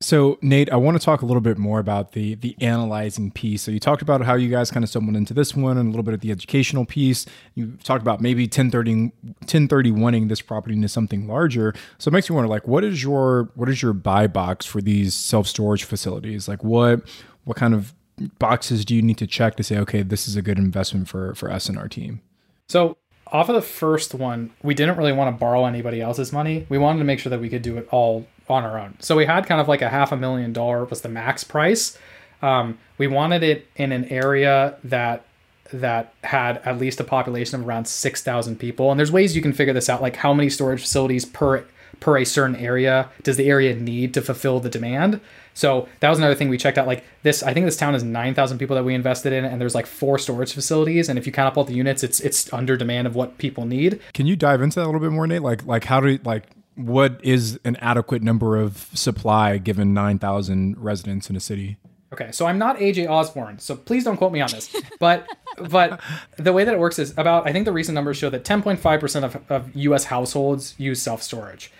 [0.01, 3.63] So Nate, I want to talk a little bit more about the the analyzing piece.
[3.63, 5.91] So you talked about how you guys kind of stumbled into this one and a
[5.91, 7.25] little bit of the educational piece.
[7.55, 9.11] You talked about maybe 1030
[9.45, 11.73] 1031ing this property into something larger.
[11.97, 14.79] So it makes me wonder like what is your what is your buy box for
[14.79, 16.47] these self-storage facilities?
[16.47, 17.01] Like what
[17.43, 17.93] what kind of
[18.37, 21.35] boxes do you need to check to say okay, this is a good investment for
[21.35, 22.21] for us and our team?
[22.69, 22.95] So
[23.31, 26.65] off of the first one, we didn't really want to borrow anybody else's money.
[26.69, 28.95] We wanted to make sure that we could do it all on our own.
[28.99, 31.97] So we had kind of like a half a million dollar was the max price.
[32.41, 35.25] Um, we wanted it in an area that
[35.71, 38.89] that had at least a population of around 6,000 people.
[38.89, 41.57] And there's ways you can figure this out, like how many storage facilities per
[41.99, 45.19] per a certain area does the area need to fulfill the demand.
[45.53, 46.87] So that was another thing we checked out.
[46.87, 49.59] Like this, I think this town is nine thousand people that we invested in, and
[49.59, 51.09] there's like four storage facilities.
[51.09, 53.65] And if you count up all the units, it's it's under demand of what people
[53.65, 53.99] need.
[54.13, 55.41] Can you dive into that a little bit more, Nate?
[55.41, 56.45] Like like how do like
[56.75, 61.77] what is an adequate number of supply given nine thousand residents in a city?
[62.11, 64.75] Okay, so I'm not AJ Osborne, so please don't quote me on this.
[64.99, 65.27] But
[65.57, 65.99] but
[66.37, 69.23] the way that it works is about I think the recent numbers show that 10.5%
[69.23, 71.71] of, of US households use self-storage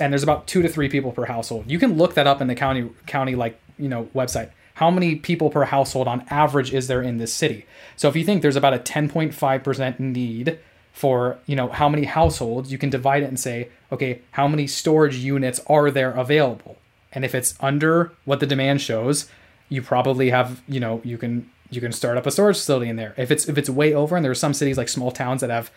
[0.00, 1.70] and there's about two to three people per household.
[1.70, 4.50] You can look that up in the county county like you know website.
[4.74, 7.64] How many people per household on average is there in this city?
[7.96, 10.58] So if you think there's about a 10.5% need
[10.92, 14.66] for you know how many households, you can divide it and say, okay, how many
[14.66, 16.76] storage units are there available?
[17.12, 19.30] And if it's under what the demand shows,
[19.68, 22.96] you probably have you know you can you can start up a storage facility in
[22.96, 23.14] there.
[23.16, 25.50] If it's if it's way over, and there are some cities like small towns that
[25.50, 25.70] have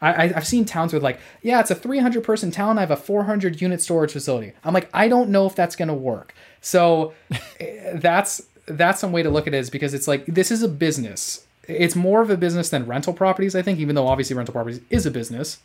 [0.00, 2.78] I, have seen towns with like, yeah, it's a 300 person town.
[2.78, 4.52] I have a 400 unit storage facility.
[4.64, 6.34] I'm like, I don't know if that's going to work.
[6.60, 7.12] So
[7.60, 10.62] eh, that's that's some way to look at it is because it's like this is
[10.62, 11.46] a business.
[11.64, 14.80] It's more of a business than rental properties, I think, even though obviously rental properties
[14.90, 15.58] is a business.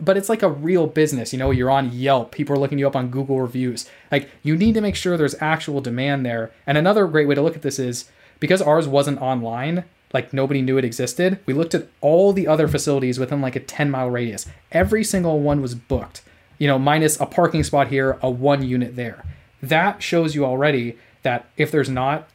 [0.00, 1.32] But it's like a real business.
[1.32, 3.88] You know, you're on Yelp, people are looking you up on Google reviews.
[4.12, 6.52] Like, you need to make sure there's actual demand there.
[6.66, 8.08] And another great way to look at this is
[8.38, 11.38] because ours wasn't online, like nobody knew it existed.
[11.46, 14.46] We looked at all the other facilities within like a 10 mile radius.
[14.72, 16.22] Every single one was booked,
[16.58, 19.24] you know, minus a parking spot here, a one unit there.
[19.62, 22.28] That shows you already that if there's not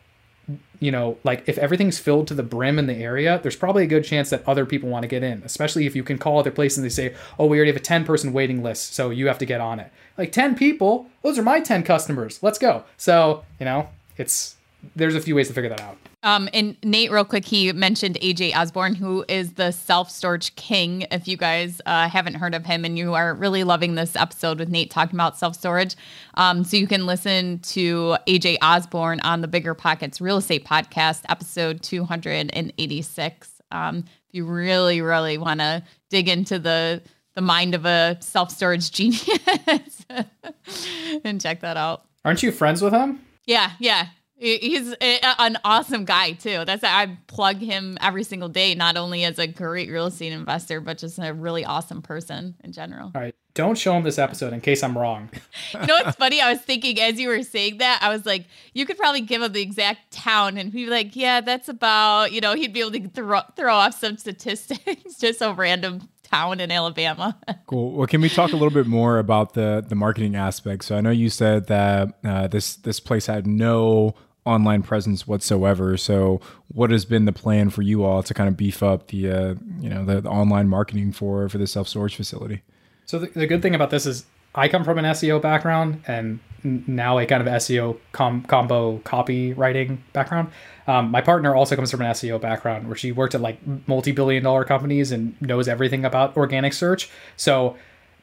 [0.80, 3.88] you know, like if everything's filled to the brim in the area, there's probably a
[3.88, 6.52] good chance that other people want to get in, especially if you can call other
[6.52, 9.28] places and they say, oh, we already have a 10 person waiting list, so you
[9.28, 9.90] have to get on it.
[10.18, 12.44] Like 10 people, those are my 10 customers.
[12.44, 12.84] Let's go.
[12.98, 14.58] So, you know, it's,
[14.94, 15.98] there's a few ways to figure that out.
[16.24, 21.06] Um, and Nate, real quick, he mentioned AJ Osborne, who is the self storage king.
[21.12, 24.58] If you guys uh, haven't heard of him and you are really loving this episode
[24.58, 25.96] with Nate talking about self storage,
[26.36, 31.24] um, so you can listen to AJ Osborne on the Bigger Pockets Real Estate Podcast,
[31.28, 33.62] episode 286.
[33.72, 37.02] Um, if you really, really want to dig into the
[37.36, 40.06] the mind of a self storage genius,
[41.26, 42.06] and check that out.
[42.24, 43.20] Aren't you friends with him?
[43.46, 44.08] Yeah, yeah.
[44.44, 46.66] He's an awesome guy too.
[46.66, 50.82] That's I plug him every single day, not only as a great real estate investor,
[50.82, 53.14] but just a really awesome person in general.
[53.16, 55.30] All right, don't show him this episode in case I'm wrong.
[55.74, 56.42] you know what's funny?
[56.42, 59.42] I was thinking as you were saying that, I was like, you could probably give
[59.42, 62.34] him the exact town, and he'd be like, yeah, that's about.
[62.34, 66.60] You know, he'd be able to throw throw off some statistics, just a random town
[66.60, 67.40] in Alabama.
[67.68, 67.94] cool.
[67.94, 70.84] Well, can we talk a little bit more about the the marketing aspect?
[70.84, 74.16] So I know you said that uh, this this place had no
[74.46, 75.98] online presence whatsoever.
[75.98, 79.32] So, what has been the plan for you all to kind of beef up the
[79.32, 82.62] uh, you know the, the, online marketing for for the self storage facility?
[83.06, 84.26] So the, the, good thing about this is
[84.56, 89.98] I come from an SEO background and now a kind of SEO com- combo copywriting
[90.14, 90.52] background.
[90.88, 94.44] Um, my partner also comes from an SEO background where she worked at like multi-billion
[94.44, 97.10] dollar companies and knows everything about organic search.
[97.36, 97.76] So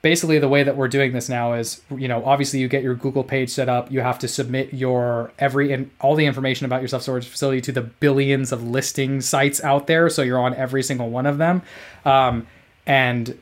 [0.02, 2.94] basically the way that we're doing this now is you know obviously you get your
[2.94, 6.80] google page set up you have to submit your every and all the information about
[6.80, 10.54] your self storage facility to the billions of listing sites out there so you're on
[10.54, 11.62] every single one of them.
[12.04, 12.46] Um,
[12.86, 13.38] and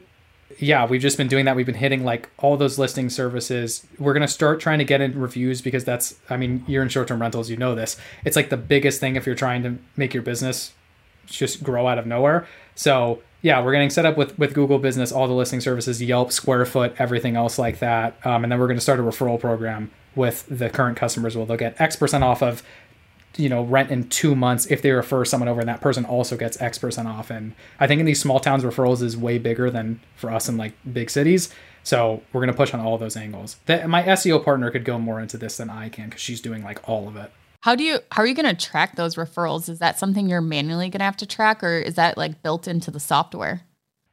[0.58, 1.54] yeah we've just been doing that.
[1.54, 3.86] We've been hitting like all those listing services.
[3.98, 6.88] We're going to start trying to get in reviews because that's i mean you're in
[6.88, 7.96] short-term rentals you know this.
[8.24, 10.72] It's like the biggest thing if you're trying to make your business
[11.26, 12.48] just grow out of nowhere.
[12.74, 16.30] So yeah, we're getting set up with with Google Business, all the listing services, Yelp,
[16.30, 19.90] SpareFoot, everything else like that, um, and then we're going to start a referral program
[20.16, 21.36] with the current customers.
[21.36, 22.64] Where they'll get X percent off of,
[23.36, 26.36] you know, rent in two months if they refer someone over, and that person also
[26.36, 27.30] gets X percent off.
[27.30, 30.56] And I think in these small towns, referrals is way bigger than for us in
[30.56, 31.54] like big cities.
[31.84, 33.56] So we're going to push on all those angles.
[33.66, 36.62] The, my SEO partner could go more into this than I can because she's doing
[36.64, 37.30] like all of it.
[37.60, 39.68] How do you how are you going to track those referrals?
[39.68, 42.68] Is that something you're manually going to have to track or is that like built
[42.68, 43.62] into the software?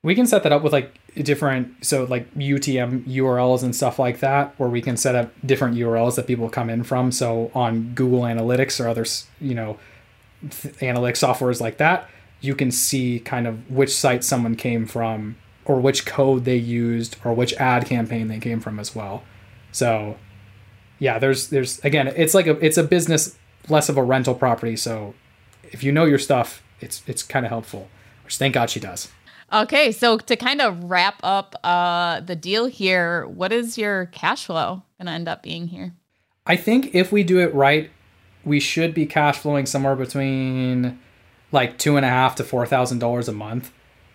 [0.04, 4.20] We can set that up with like different so like UTM URLs and stuff like
[4.20, 7.12] that where we can set up different URLs that people come in from.
[7.12, 9.06] So on Google Analytics or other,
[9.40, 9.78] you know,
[10.46, 12.10] analytics softwares like that,
[12.42, 17.18] you can see kind of which site someone came from or which code they used
[17.24, 19.24] or which ad campaign they came from as well.
[19.72, 20.18] So
[21.00, 23.38] yeah, there's there's again, it's like a it's a business
[23.70, 24.76] less of a rental property.
[24.76, 25.14] So
[25.64, 27.90] if you know your stuff, it's it's kind of helpful.
[28.24, 29.10] Which thank God she does.
[29.54, 34.46] Okay, so to kind of wrap up uh, the deal here, what is your cash
[34.46, 35.94] flow going to end up being here?
[36.48, 37.92] I think if we do it right,
[38.44, 41.00] we should be cash flowing somewhere between
[41.52, 43.72] like two and a half to four thousand dollars a month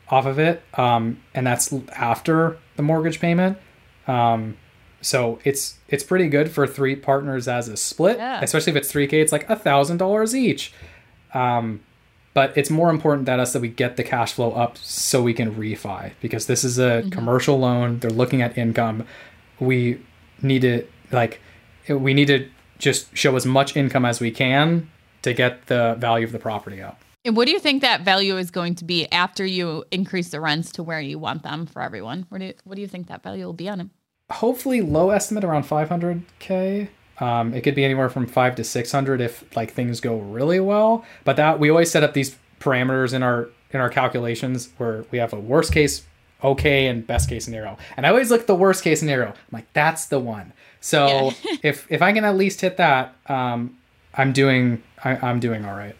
[0.08, 3.58] off of it, um, and that's after the mortgage payment.
[4.06, 4.56] Um,
[5.00, 8.40] so it's it's pretty good for three partners as a split, yeah.
[8.42, 9.20] especially if it's three K.
[9.20, 10.72] It's like a thousand dollars each.
[11.32, 11.80] Um,
[12.32, 15.34] but it's more important that us that we get the cash flow up so we
[15.34, 17.08] can refi because this is a mm-hmm.
[17.10, 17.98] commercial loan.
[17.98, 19.06] They're looking at income.
[19.58, 20.00] We
[20.42, 21.40] need to like
[21.88, 22.48] we need to
[22.78, 24.90] just show as much income as we can
[25.22, 27.02] to get the value of the property up.
[27.24, 30.40] And what do you think that value is going to be after you increase the
[30.40, 32.24] rents to where you want them for everyone?
[32.30, 33.90] What do you, what do you think that value will be on them?
[34.30, 36.88] Hopefully low estimate around 500k.
[37.18, 41.04] Um, it could be anywhere from five to 600 if like things go really well.
[41.24, 45.18] But that we always set up these parameters in our in our calculations where we
[45.18, 46.04] have a worst case,
[46.42, 47.76] okay, and best case scenario.
[47.96, 49.28] And I always look at the worst case scenario.
[49.28, 50.52] I'm like, that's the one.
[50.80, 51.56] So yeah.
[51.62, 53.76] if if I can at least hit that, um,
[54.14, 55.96] I'm doing I, I'm doing all right.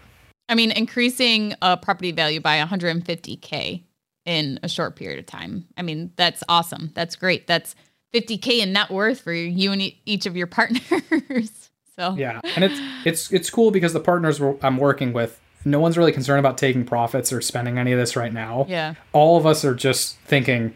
[0.49, 3.85] I mean, increasing a property value by 150k
[4.25, 5.67] in a short period of time.
[5.77, 6.91] I mean, that's awesome.
[6.95, 7.47] That's great.
[7.47, 7.77] That's
[8.13, 11.71] 50k in net worth for you and each of your partners.
[11.97, 15.97] so yeah, and it's it's it's cool because the partners I'm working with, no one's
[15.97, 18.67] really concerned about taking profits or spending any of this right now.
[18.69, 20.75] Yeah, all of us are just thinking,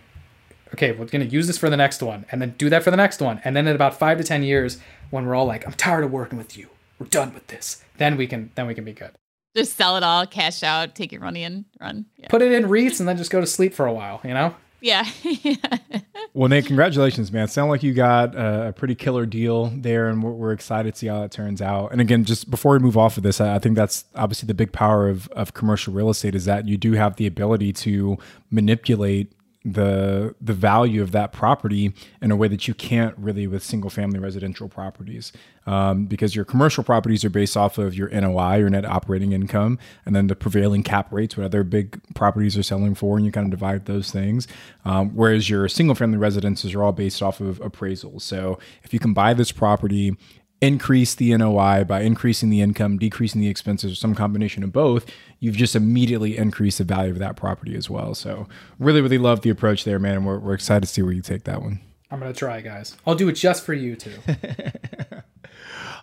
[0.74, 2.96] okay, we're gonna use this for the next one, and then do that for the
[2.96, 4.78] next one, and then in about five to ten years,
[5.10, 6.68] when we're all like, I'm tired of working with you,
[6.98, 9.10] we're done with this, then we can then we can be good.
[9.56, 12.06] Just sell it all, cash out, take your money and run.
[12.16, 12.26] Yeah.
[12.28, 14.56] Put it in REITs and then just go to sleep for a while, you know?
[14.84, 15.08] Yeah.
[16.36, 17.46] Well, Nate, congratulations, man.
[17.46, 20.98] Sound like you got a, a pretty killer deal there, and we're, we're excited to
[20.98, 21.92] see how it turns out.
[21.92, 24.54] And again, just before we move off of this, I, I think that's obviously the
[24.54, 28.18] big power of, of commercial real estate is that you do have the ability to
[28.50, 29.32] manipulate
[29.64, 33.88] the the value of that property in a way that you can't really with single
[33.88, 35.32] family residential properties
[35.66, 39.78] um, because your commercial properties are based off of your NOI your net operating income
[40.04, 43.32] and then the prevailing cap rates what other big properties are selling for and you
[43.32, 44.46] kind of divide those things
[44.84, 48.22] um, whereas your single family residences are all based off of appraisals.
[48.22, 50.16] So if you can buy this property
[50.64, 55.06] increase the NOI by increasing the income, decreasing the expenses, or some combination of both,
[55.40, 58.14] you've just immediately increased the value of that property as well.
[58.14, 58.48] So,
[58.78, 60.16] really, really love the approach there, man.
[60.16, 61.80] And we're, we're excited to see where you take that one.
[62.10, 62.96] I'm gonna try, guys.
[63.06, 64.12] I'll do it just for you two.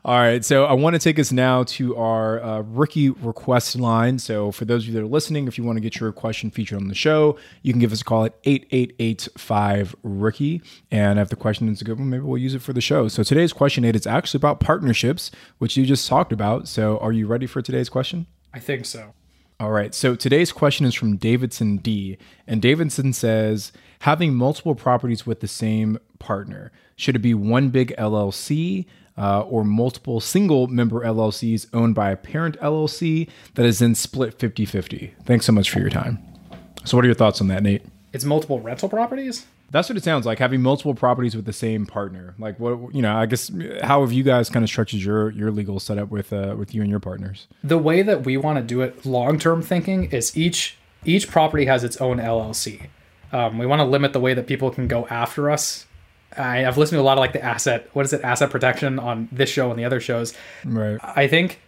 [0.03, 4.17] All right, so I want to take us now to our uh, rookie request line.
[4.17, 6.49] So, for those of you that are listening, if you want to get your question
[6.49, 10.61] featured on the show, you can give us a call at 8885 Rookie.
[10.89, 13.07] And if the question is a good one, maybe we'll use it for the show.
[13.09, 16.67] So, today's question, eight is actually about partnerships, which you just talked about.
[16.67, 18.25] So, are you ready for today's question?
[18.53, 19.13] I think so.
[19.61, 19.93] All right.
[19.93, 22.17] So today's question is from Davidson D.
[22.47, 27.93] And Davidson says, having multiple properties with the same partner, should it be one big
[27.95, 28.87] LLC
[29.17, 34.39] uh, or multiple single member LLCs owned by a parent LLC that is then split
[34.39, 35.13] 50 50?
[35.25, 36.19] Thanks so much for your time.
[36.83, 37.83] So, what are your thoughts on that, Nate?
[38.13, 39.45] It's multiple rental properties.
[39.69, 42.35] That's what it sounds like having multiple properties with the same partner.
[42.37, 43.49] Like what you know, I guess
[43.81, 46.81] how have you guys kind of structured your your legal setup with uh, with you
[46.81, 47.47] and your partners?
[47.63, 51.65] The way that we want to do it, long term thinking, is each each property
[51.65, 52.87] has its own LLC.
[53.31, 55.85] Um, we want to limit the way that people can go after us.
[56.37, 58.99] I, have listened to a lot of like the asset, what is it, asset protection
[58.99, 60.33] on this show and the other shows.
[60.65, 60.99] Right.
[61.03, 61.59] I think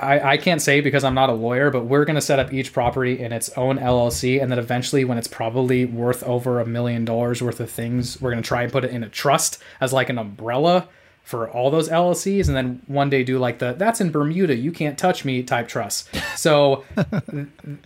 [0.00, 2.52] I, I can't say because I'm not a lawyer, but we're going to set up
[2.52, 4.40] each property in its own LLC.
[4.40, 8.30] And then eventually, when it's probably worth over a million dollars worth of things, we're
[8.30, 10.88] going to try and put it in a trust as like an umbrella
[11.22, 12.48] for all those LLCs.
[12.48, 15.68] And then one day do like the that's in Bermuda, you can't touch me type
[15.68, 16.08] trust.
[16.40, 16.84] So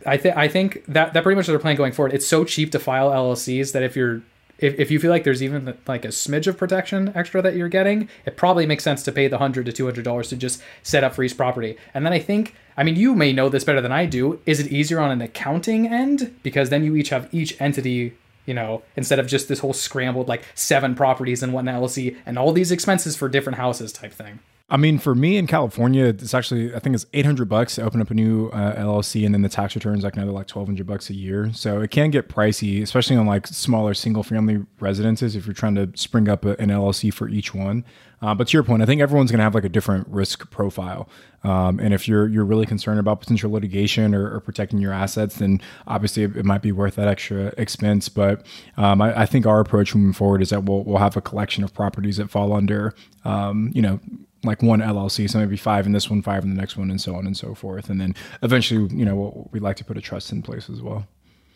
[0.06, 2.14] I, think I think that, that pretty much is their plan going forward.
[2.14, 4.22] It's so cheap to file LLCs that if you're
[4.58, 7.68] if, if you feel like there's even like a smidge of protection extra that you're
[7.68, 10.62] getting, it probably makes sense to pay the hundred to two hundred dollars to just
[10.82, 11.76] set up freeze property.
[11.92, 14.40] And then I think, I mean, you may know this better than I do.
[14.46, 18.14] Is it easier on an accounting end because then you each have each entity,
[18.46, 22.38] you know, instead of just this whole scrambled like seven properties and one LLC and
[22.38, 24.38] all these expenses for different houses type thing.
[24.74, 27.82] I mean, for me in California, it's actually I think it's eight hundred bucks to
[27.82, 30.66] open up a new uh, LLC, and then the tax returns like another like twelve
[30.66, 31.52] hundred bucks a year.
[31.52, 35.76] So it can get pricey, especially on like smaller single family residences if you're trying
[35.76, 37.84] to spring up a, an LLC for each one.
[38.20, 40.50] Uh, but to your point, I think everyone's going to have like a different risk
[40.50, 41.08] profile.
[41.44, 45.36] Um, and if you're you're really concerned about potential litigation or, or protecting your assets,
[45.36, 48.08] then obviously it, it, might be worth that extra expense.
[48.08, 48.44] But
[48.76, 51.62] um, I, I, think our approach moving forward is that we'll we'll have a collection
[51.62, 52.92] of properties that fall under,
[53.24, 54.00] um, you know
[54.44, 57.00] like one LLC, so maybe five in this one, five in the next one, and
[57.00, 57.88] so on and so forth.
[57.88, 61.06] And then eventually, you know, we'd like to put a trust in place as well.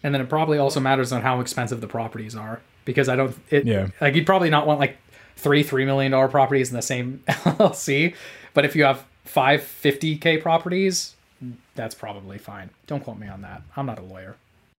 [0.03, 3.37] And then it probably also matters on how expensive the properties are because I don't.
[3.51, 3.89] It, yeah.
[4.01, 4.97] Like you'd probably not want like
[5.37, 8.15] three three million dollar properties in the same LLC,
[8.55, 11.15] but if you have five 50k properties,
[11.75, 12.71] that's probably fine.
[12.87, 13.63] Don't quote me on that.
[13.77, 14.37] I'm not a lawyer.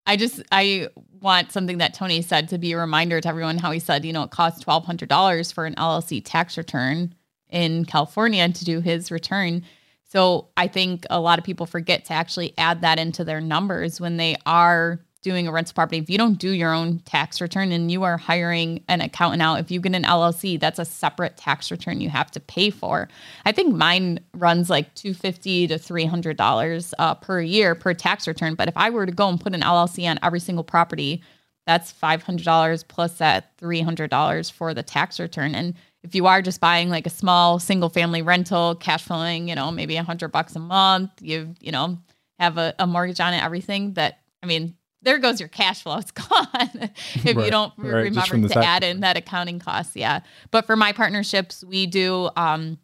[0.08, 0.88] I just I
[1.22, 4.14] want something that Tony said to be a reminder to everyone how he said, you
[4.14, 7.14] know, it costs twelve hundred dollars for an LLC tax return
[7.50, 9.64] in California to do his return.
[10.04, 14.02] So I think a lot of people forget to actually add that into their numbers
[14.02, 15.98] when they are doing a rental property.
[15.98, 19.60] If you don't do your own tax return and you are hiring an accountant out,
[19.60, 23.10] if you get an LLC, that's a separate tax return you have to pay for.
[23.46, 27.94] I think mine runs like two fifty to three hundred dollars uh, per year per
[27.94, 28.56] tax return.
[28.56, 31.22] But if I were to go and put an LLC on every single property,
[31.68, 35.54] that's five hundred dollars plus that three hundred dollars for the tax return.
[35.54, 35.74] And
[36.04, 39.72] if you are just buying like a small single family rental, cash flowing, you know,
[39.72, 41.98] maybe a hundred bucks a month, you, you know,
[42.40, 45.98] have a, a, mortgage on it, everything that, I mean, there goes your cash flow.
[46.00, 49.96] It's gone if right, you don't right, remember to add in that accounting cost.
[49.96, 50.22] Yeah.
[50.52, 52.78] But for my partnerships, we do, um,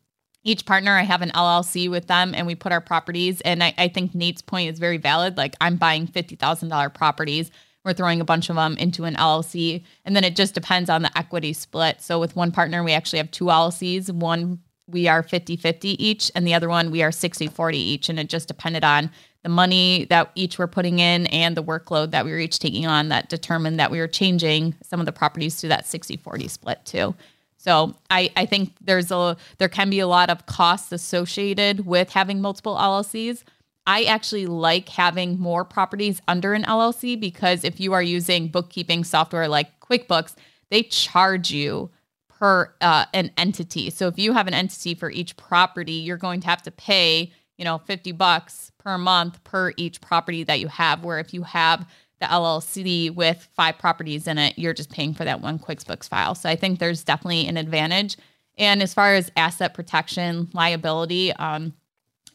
[0.44, 3.42] each partner, I have an LLC with them and we put our properties.
[3.42, 5.38] And I, I think Nate's point is very valid.
[5.38, 7.50] Like I'm buying $50,000 properties
[7.86, 9.84] we're throwing a bunch of them into an LLC.
[10.04, 12.02] And then it just depends on the equity split.
[12.02, 14.12] So with one partner, we actually have two LLCs.
[14.12, 18.10] One, we are 50 50 each, and the other one, we are 60 40 each.
[18.10, 19.12] And it just depended on
[19.44, 22.88] the money that each were putting in and the workload that we were each taking
[22.88, 26.48] on that determined that we were changing some of the properties to that 60 40
[26.48, 27.14] split too.
[27.58, 32.12] So I, I think there's a there can be a lot of costs associated with
[32.12, 33.44] having multiple LLCs.
[33.88, 39.04] I actually like having more properties under an LLC because if you are using bookkeeping
[39.04, 40.36] software like QuickBooks,
[40.72, 41.92] they charge you
[42.28, 43.90] per uh, an entity.
[43.90, 47.32] So if you have an entity for each property, you're going to have to pay,
[47.58, 51.04] you know, 50 bucks per month per each property that you have.
[51.04, 51.88] Where if you have
[52.20, 56.34] the LLC with five properties in it, you're just paying for that one QuickBooks file.
[56.34, 58.18] So I think there's definitely an advantage.
[58.58, 61.74] And as far as asset protection, liability, um,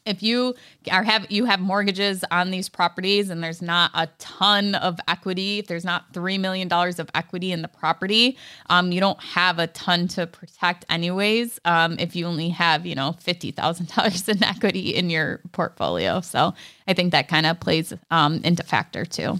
[0.05, 0.55] if you
[0.91, 5.59] are have you have mortgages on these properties and there's not a ton of equity
[5.59, 8.37] if there's not $3 million of equity in the property
[8.69, 12.95] um, you don't have a ton to protect anyways um, if you only have you
[12.95, 16.21] know $50000 in equity in your portfolio.
[16.21, 16.53] So
[16.87, 19.39] i think that kind of plays um, into factor too.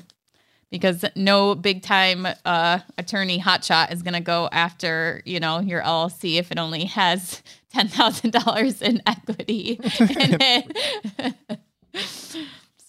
[0.70, 5.82] Because no big time uh, attorney hotshot is going to go after you know your
[5.82, 7.42] LLC if it only has
[7.72, 11.28] ten thousand dollars in equity in it.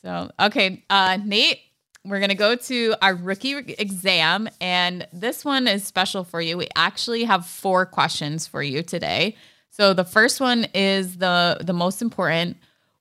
[0.03, 1.61] so okay, uh, Nate,
[2.05, 6.57] we're going to go to our rookie exam, and this one is special for you.
[6.57, 9.37] We actually have four questions for you today.
[9.71, 12.57] So the first one is the the most important.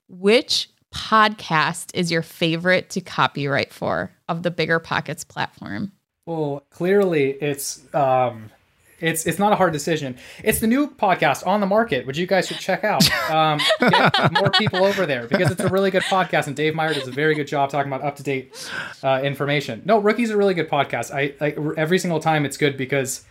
[0.08, 5.94] Which podcast is your favorite to copyright for of the Bigger Pockets platform?
[6.26, 8.52] Well, clearly it's um
[9.02, 10.18] it's it's not a hard decision.
[10.44, 13.04] It's the new podcast on the market, which you guys should check out.
[13.30, 16.94] Um, get more people over there because it's a really good podcast, and Dave Meyer
[16.94, 18.70] does a very good job talking about up to date
[19.04, 19.82] uh, information.
[19.86, 21.12] No, Rookie's a really good podcast.
[21.12, 23.26] I like every single time it's good because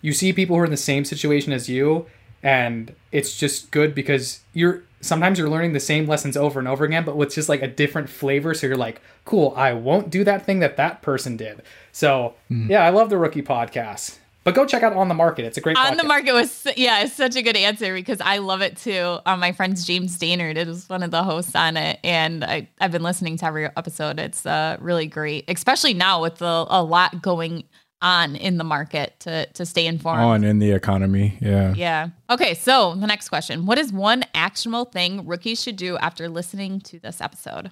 [0.00, 2.06] you see people who are in the same situation as you,
[2.42, 6.84] and it's just good because you're sometimes you're learning the same lessons over and over
[6.84, 8.54] again, but with just like a different flavor.
[8.54, 11.62] So you're like, cool, I won't do that thing that that person did.
[11.90, 12.68] So mm.
[12.68, 14.18] yeah, I love the rookie podcast.
[14.44, 15.44] But go check out On the Market.
[15.44, 15.96] It's a great On podcast.
[15.98, 19.18] the Market was, yeah, it's such a good answer because I love it too.
[19.24, 22.00] Um, my friend's James Dainard is one of the hosts on it.
[22.02, 24.18] And I, I've been listening to every episode.
[24.18, 27.64] It's uh, really great, especially now with the, a lot going
[28.02, 30.20] on in the market to to stay informed.
[30.20, 31.72] On in the economy, yeah.
[31.72, 32.08] Yeah.
[32.28, 33.64] Okay, so the next question.
[33.64, 37.70] What is one actionable thing rookies should do after listening to this episode?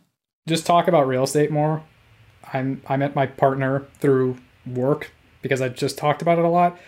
[0.48, 1.82] Just talk about real estate more.
[2.52, 5.10] I'm I met my partner through work
[5.43, 6.78] because I just talked about it a lot.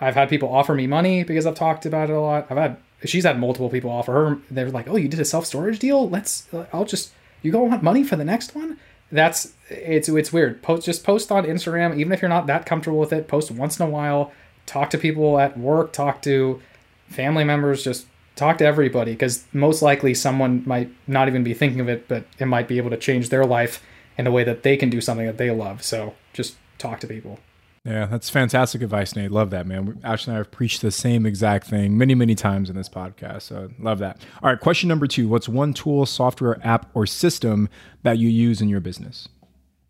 [0.00, 2.46] I've had people offer me money because I've talked about it a lot.
[2.50, 4.38] I've had she's had multiple people offer her.
[4.50, 6.08] They're like, "Oh, you did a self storage deal?
[6.08, 6.52] Let's.
[6.52, 7.12] Uh, I'll just.
[7.42, 8.78] You go want money for the next one?
[9.14, 10.62] that's it's it's weird.
[10.62, 13.28] Post just post on Instagram, even if you're not that comfortable with it.
[13.28, 14.32] Post once in a while.
[14.66, 15.92] Talk to people at work.
[15.92, 16.60] Talk to
[17.08, 17.84] family members.
[17.84, 22.08] Just talk to everybody because most likely someone might not even be thinking of it,
[22.08, 23.82] but it might be able to change their life
[24.18, 25.82] in a way that they can do something that they love.
[25.82, 27.38] So just talk to people.
[27.84, 29.30] Yeah, that's fantastic advice, Nate.
[29.30, 30.00] Love that, man.
[30.02, 33.42] Ashley and I have preached the same exact thing many, many times in this podcast.
[33.42, 34.22] So love that.
[34.42, 37.68] All right, question number two What's one tool, software, app, or system
[38.02, 39.28] that you use in your business?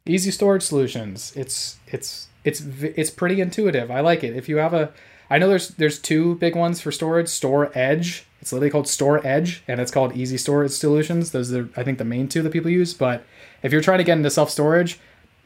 [0.06, 1.32] Easy storage solutions.
[1.36, 3.92] It's it's it's it's pretty intuitive.
[3.92, 4.36] I like it.
[4.36, 4.92] If you have a
[5.30, 8.26] I know there's there's two big ones for storage, Store Edge.
[8.40, 11.30] It's literally called Store Edge and it's called Easy Storage Solutions.
[11.30, 13.24] Those are I think the main two that people use, but
[13.62, 14.98] if you're trying to get into self-storage,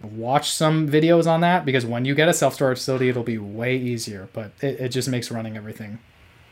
[0.03, 3.39] watch some videos on that because when you get a self storage facility, it'll be
[3.39, 4.29] way easier.
[4.33, 5.99] But it, it just makes running everything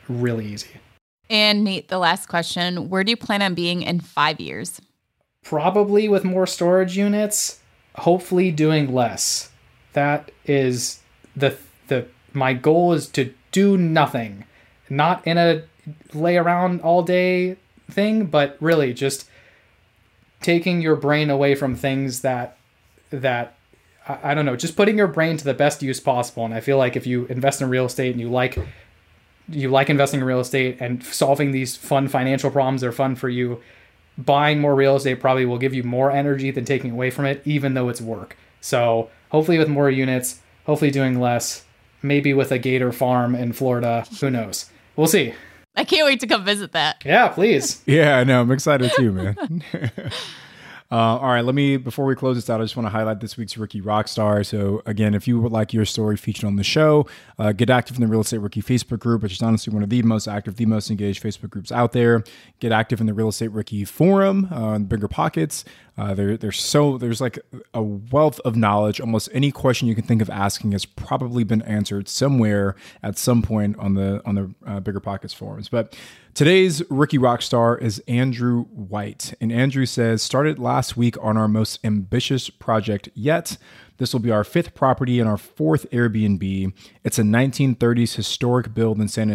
[0.08, 0.80] really easy.
[1.28, 4.80] And Nate, the last question Where do you plan on being in five years?
[5.42, 7.60] Probably with more storage units,
[7.96, 9.50] hopefully doing less.
[9.92, 11.00] That is
[11.34, 11.56] the
[11.88, 14.44] the my goal is to do nothing.
[14.88, 15.64] Not in a
[16.12, 17.56] lay around all day
[17.90, 19.28] thing, but really just
[20.42, 22.55] taking your brain away from things that
[23.10, 23.56] that
[24.06, 26.44] I, I don't know, just putting your brain to the best use possible.
[26.44, 28.58] And I feel like if you invest in real estate and you like
[29.48, 33.28] you like investing in real estate and solving these fun financial problems are fun for
[33.28, 33.60] you,
[34.18, 37.42] buying more real estate probably will give you more energy than taking away from it,
[37.44, 38.36] even though it's work.
[38.60, 41.64] So hopefully with more units, hopefully doing less,
[42.02, 44.04] maybe with a gator farm in Florida.
[44.20, 44.70] Who knows?
[44.96, 45.34] We'll see.
[45.76, 47.02] I can't wait to come visit that.
[47.04, 47.82] Yeah, please.
[47.86, 48.40] yeah, I know.
[48.40, 49.62] I'm excited too, man.
[50.90, 53.20] Uh, all right, let me before we close this out, I just want to highlight
[53.20, 54.44] this week's rookie rock star.
[54.44, 57.08] So again, if you would like your story featured on the show,
[57.38, 59.90] uh, get active in the Real Estate Rookie Facebook group, which is honestly one of
[59.90, 62.22] the most active, the most engaged Facebook groups out there.
[62.60, 65.64] Get active in the Real Estate Rookie forum uh, on Bigger Pockets.
[65.98, 67.38] Uh, there, there's so there's like
[67.74, 69.00] a wealth of knowledge.
[69.00, 73.42] Almost any question you can think of asking has probably been answered somewhere at some
[73.42, 75.68] point on the on the uh, Bigger Pockets forums.
[75.68, 75.96] But
[76.36, 81.48] today's rookie rock star is Andrew White, and Andrew says started last week on our
[81.48, 83.56] most ambitious project yet.
[83.96, 86.74] This will be our fifth property and our fourth Airbnb.
[87.02, 89.30] It's a 1930s historic build in San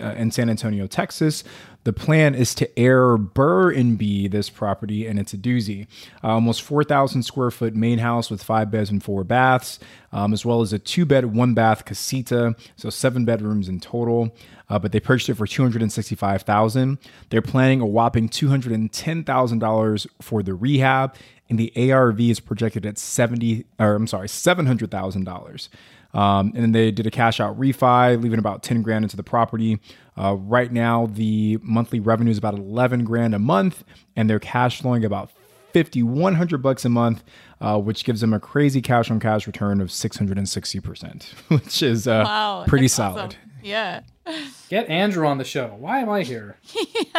[0.00, 1.44] uh, in San Antonio, Texas.
[1.84, 5.86] The plan is to air Burr and B this property, and it's a doozy.
[6.22, 9.78] Uh, almost 4,000 square foot main house with five beds and four baths,
[10.10, 14.34] um, as well as a two bed, one bath casita, so seven bedrooms in total.
[14.70, 16.98] Uh, but they purchased it for 265000
[17.28, 21.14] They're planning a whopping $210,000 for the rehab,
[21.50, 25.68] and the ARV is projected at 70 or I'm sorry, $700,000.
[26.14, 29.22] Um, and then they did a cash out refi, leaving about 10 grand into the
[29.24, 29.80] property.
[30.16, 33.82] Uh, right now, the monthly revenue is about 11 grand a month,
[34.14, 35.30] and they're cash flowing about
[35.72, 37.24] 5100 bucks a month,
[37.60, 42.22] uh, which gives them a crazy cash on cash return of 660%, which is uh,
[42.24, 43.18] Wow, pretty solid.
[43.20, 43.38] awesome.
[43.62, 44.02] Yeah.
[44.68, 45.74] Get Andrew on the show.
[45.78, 46.58] Why am I here?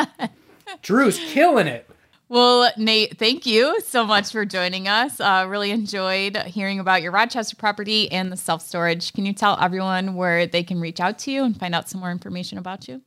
[0.82, 1.90] Drew's killing it.
[2.28, 5.20] Well, Nate, thank you so much for joining us.
[5.20, 9.14] Uh, really enjoyed hearing about your Rochester property and the self storage.
[9.14, 12.02] Can you tell everyone where they can reach out to you and find out some
[12.02, 13.02] more information about you?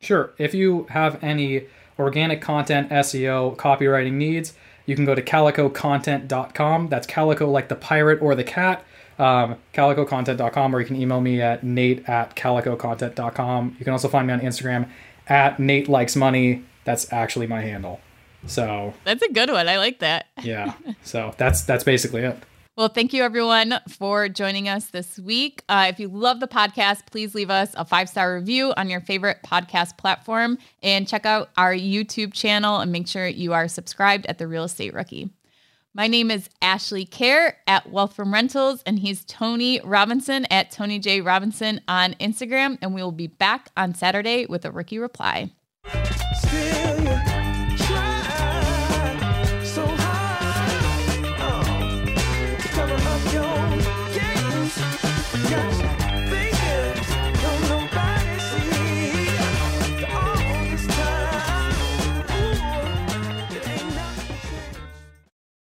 [0.00, 0.32] Sure.
[0.38, 1.66] If you have any
[1.98, 4.54] organic content, SEO, copywriting needs,
[4.86, 6.88] you can go to calicocontent.com.
[6.88, 8.84] That's calico like the pirate or the cat.
[9.18, 13.76] Um, calicocontent.com, or you can email me at nate at calicocontent.com.
[13.78, 14.88] You can also find me on Instagram
[15.28, 16.64] at Nate Likes Money.
[16.84, 18.00] That's actually my handle.
[18.46, 19.68] So That's a good one.
[19.68, 20.26] I like that.
[20.42, 20.74] yeah.
[21.02, 22.38] so that's that's basically it.
[22.74, 25.62] Well, thank you everyone for joining us this week.
[25.68, 29.02] Uh, if you love the podcast, please leave us a five star review on your
[29.02, 34.24] favorite podcast platform and check out our YouTube channel and make sure you are subscribed
[34.24, 35.28] at The Real Estate Rookie.
[35.92, 40.98] My name is Ashley Kerr at Wealth from Rentals, and he's Tony Robinson at Tony
[40.98, 41.20] J.
[41.20, 42.78] Robinson on Instagram.
[42.80, 45.50] And we will be back on Saturday with a rookie reply.
[46.36, 47.01] Still